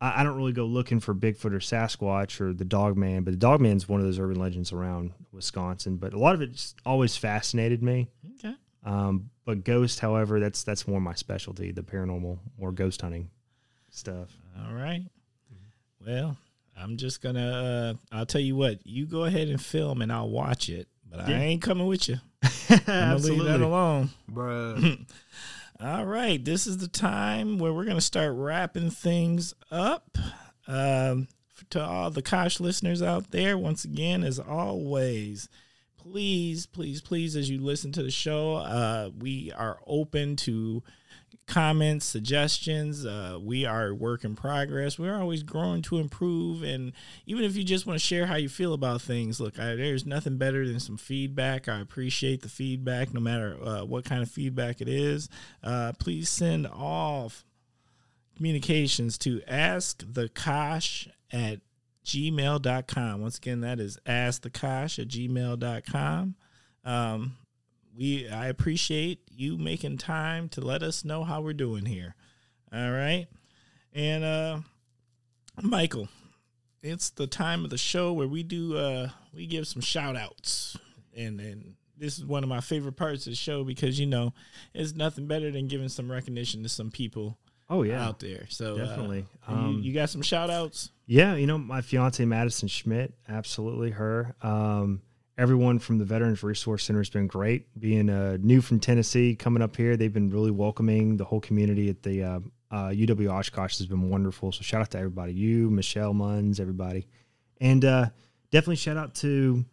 [0.00, 3.38] I, I don't really go looking for Bigfoot or Sasquatch or the Dogman, but the
[3.38, 5.96] Dogman's one of those urban legends around Wisconsin.
[5.96, 8.08] But a lot of it's always fascinated me.
[8.36, 8.54] Okay.
[8.84, 13.30] Um, but ghost, however, that's that's more my specialty, the paranormal, or ghost hunting
[13.90, 14.36] stuff.
[14.66, 15.02] All right.
[16.04, 16.36] Well,
[16.76, 17.96] I'm just gonna.
[18.10, 18.78] Uh, I'll tell you what.
[18.86, 20.88] You go ahead and film, and I'll watch it.
[21.10, 22.16] But I ain't coming with you.
[22.70, 24.10] I'm gonna leave that alone.
[24.30, 25.06] Bruh.
[25.82, 30.18] All right, this is the time where we're going to start wrapping things up.
[30.68, 31.28] Um,
[31.70, 35.48] to all the Kosh listeners out there, once again, as always,
[35.96, 40.82] please, please, please, as you listen to the show, uh, we are open to
[41.50, 43.04] comments, suggestions.
[43.04, 44.98] Uh, we are work in progress.
[44.98, 46.62] We're always growing to improve.
[46.62, 46.92] And
[47.26, 50.06] even if you just want to share how you feel about things, look, I, there's
[50.06, 51.68] nothing better than some feedback.
[51.68, 55.28] I appreciate the feedback, no matter uh, what kind of feedback it is.
[55.62, 57.44] Uh, please send off
[58.36, 61.58] communications to ask the Kosh at
[62.04, 63.20] gmail.com.
[63.20, 66.36] Once again, that is ask the Kosh at gmail.com.
[66.84, 67.36] Um,
[67.96, 72.14] we I appreciate you making time to let us know how we're doing here.
[72.72, 73.26] All right.
[73.92, 74.60] And uh
[75.62, 76.08] Michael,
[76.82, 80.76] it's the time of the show where we do uh we give some shout outs.
[81.16, 84.32] And and this is one of my favorite parts of the show because you know
[84.72, 87.38] it's nothing better than giving some recognition to some people
[87.68, 88.46] Oh yeah, out there.
[88.48, 89.26] So uh, definitely.
[89.48, 90.90] you, Um, you got some shout outs?
[91.06, 94.34] Yeah, you know, my fiance Madison Schmidt, absolutely her.
[94.42, 95.02] Um,
[95.38, 97.66] everyone from the Veterans Resource Center has been great.
[97.78, 101.16] Being uh, new from Tennessee, coming up here, they've been really welcoming.
[101.16, 104.52] The whole community at the uh, uh, UW Oshkosh has been wonderful.
[104.52, 107.06] So shout out to everybody, you, Michelle Munns, everybody,
[107.60, 108.06] and uh,
[108.50, 109.64] definitely shout out to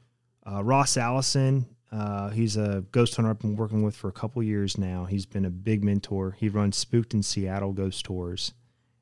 [0.50, 1.66] uh, Ross Allison.
[1.92, 5.06] Uh, he's a ghost hunter I've been working with for a couple years now.
[5.06, 6.36] He's been a big mentor.
[6.38, 8.54] He runs Spooked in Seattle ghost tours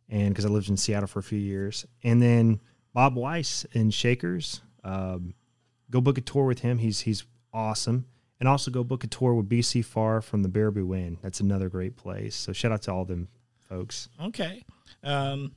[0.10, 1.86] and because I lived in Seattle for a few years.
[2.04, 2.62] And then
[2.94, 4.62] Bob Weiss in Shakers.
[4.84, 5.34] Um,
[5.96, 6.78] go book a tour with him.
[6.80, 7.24] He's he's
[7.54, 8.06] awesome.
[8.42, 11.18] And also go book a tour with BC Far from the Baraboo Inn.
[11.24, 12.36] That's another great place.
[12.36, 13.30] So shout out to all them
[13.70, 14.10] folks.
[14.22, 14.66] Okay.
[15.04, 15.54] Um,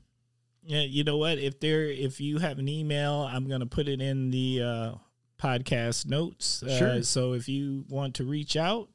[0.64, 1.38] yeah, you know what?
[1.38, 4.92] If there, if you have an email, I'm gonna put it in the uh,
[5.40, 6.62] podcast notes.
[6.62, 7.02] Uh, Sure.
[7.02, 8.90] So if you want to reach out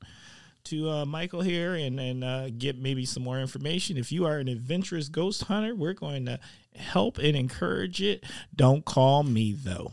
[0.66, 4.38] to uh, Michael here and and uh, get maybe some more information, if you are
[4.38, 6.40] an adventurous ghost hunter, we're going to
[6.74, 8.24] help and encourage it.
[8.56, 9.92] Don't call me though.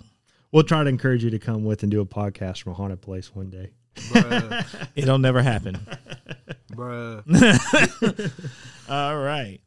[0.53, 3.01] We'll try to encourage you to come with and do a podcast from a haunted
[3.01, 3.71] place one day.
[4.97, 5.79] It'll never happen.
[6.73, 7.23] Bruh.
[8.89, 9.61] All right.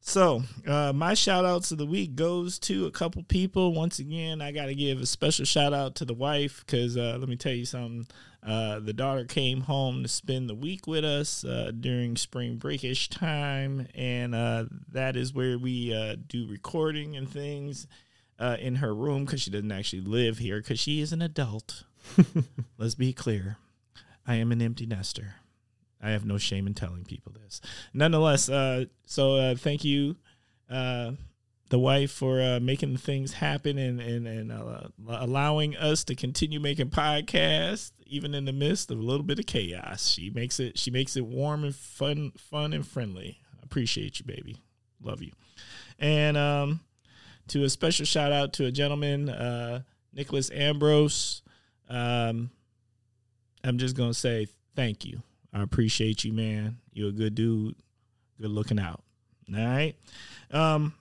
[0.00, 3.74] So, uh, my shout outs of the week goes to a couple people.
[3.74, 7.18] Once again, I got to give a special shout out to the wife because uh,
[7.20, 8.06] let me tell you something.
[8.42, 13.10] Uh, the daughter came home to spend the week with us uh, during spring breakish
[13.10, 17.86] time, and uh, that is where we uh, do recording and things
[18.38, 21.84] uh, in her room because she doesn't actually live here because she is an adult.
[22.78, 23.58] Let's be clear.
[24.26, 25.36] I am an empty nester.
[26.00, 27.60] I have no shame in telling people this.
[27.92, 30.16] Nonetheless, uh, so uh, thank you,
[30.70, 31.12] uh,
[31.70, 36.60] the wife, for uh, making things happen and and and uh, allowing us to continue
[36.60, 40.08] making podcasts even in the midst of a little bit of chaos.
[40.08, 43.40] She makes it she makes it warm and fun fun and friendly.
[43.62, 44.62] Appreciate you, baby.
[45.02, 45.32] Love you.
[45.98, 46.80] And um,
[47.48, 49.82] to a special shout out to a gentleman, uh,
[50.12, 51.42] Nicholas Ambrose.
[51.88, 52.50] Um,
[53.64, 55.22] I'm just gonna say thank you.
[55.52, 56.78] I appreciate you, man.
[56.92, 57.74] You're a good dude.
[58.40, 59.02] Good looking out.
[59.54, 59.94] All right.
[60.50, 60.94] Um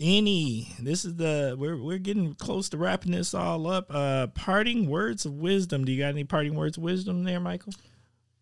[0.00, 3.86] any this is the we're we're getting close to wrapping this all up.
[3.90, 5.84] Uh parting words of wisdom.
[5.84, 7.72] Do you got any parting words of wisdom there, Michael?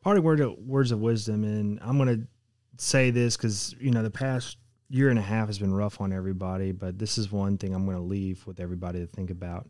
[0.03, 2.27] Parting word of, words of wisdom, and I'm to
[2.79, 4.57] say this because, you know, the past
[4.89, 7.85] year and a half has been rough on everybody, but this is one thing I'm
[7.85, 9.69] going to leave with everybody to think about.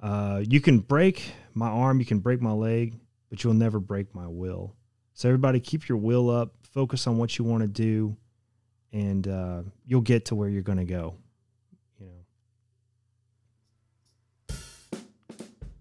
[0.00, 2.98] Uh, you can break my arm, you can break my leg,
[3.30, 4.74] but you'll never break my will.
[5.14, 8.16] So everybody, keep your will up, focus on what you want to do,
[8.92, 11.16] and uh, you'll get to where you're going to go.
[12.00, 12.06] You
[14.48, 14.56] know,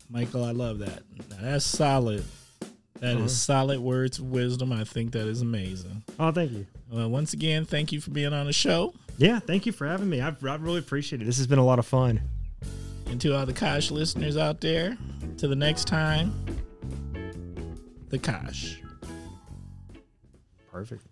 [0.10, 1.04] Michael, I love that.
[1.30, 2.26] Now, that's solid.
[3.00, 3.28] That is Uh-huh.
[3.28, 4.72] solid words of wisdom.
[4.74, 6.04] I think that is amazing.
[6.20, 6.66] oh, thank you.
[6.92, 8.94] Well, once again, thank you for being on the show.
[9.18, 10.22] Yeah, thank you for having me.
[10.22, 11.28] I've, I've really appreciated it.
[11.28, 12.22] This has been a lot of fun.
[13.08, 14.98] And to all the Kosh listeners out there,
[15.38, 16.34] to the next time,
[18.10, 18.78] the Kosh.
[20.72, 21.04] Perfect.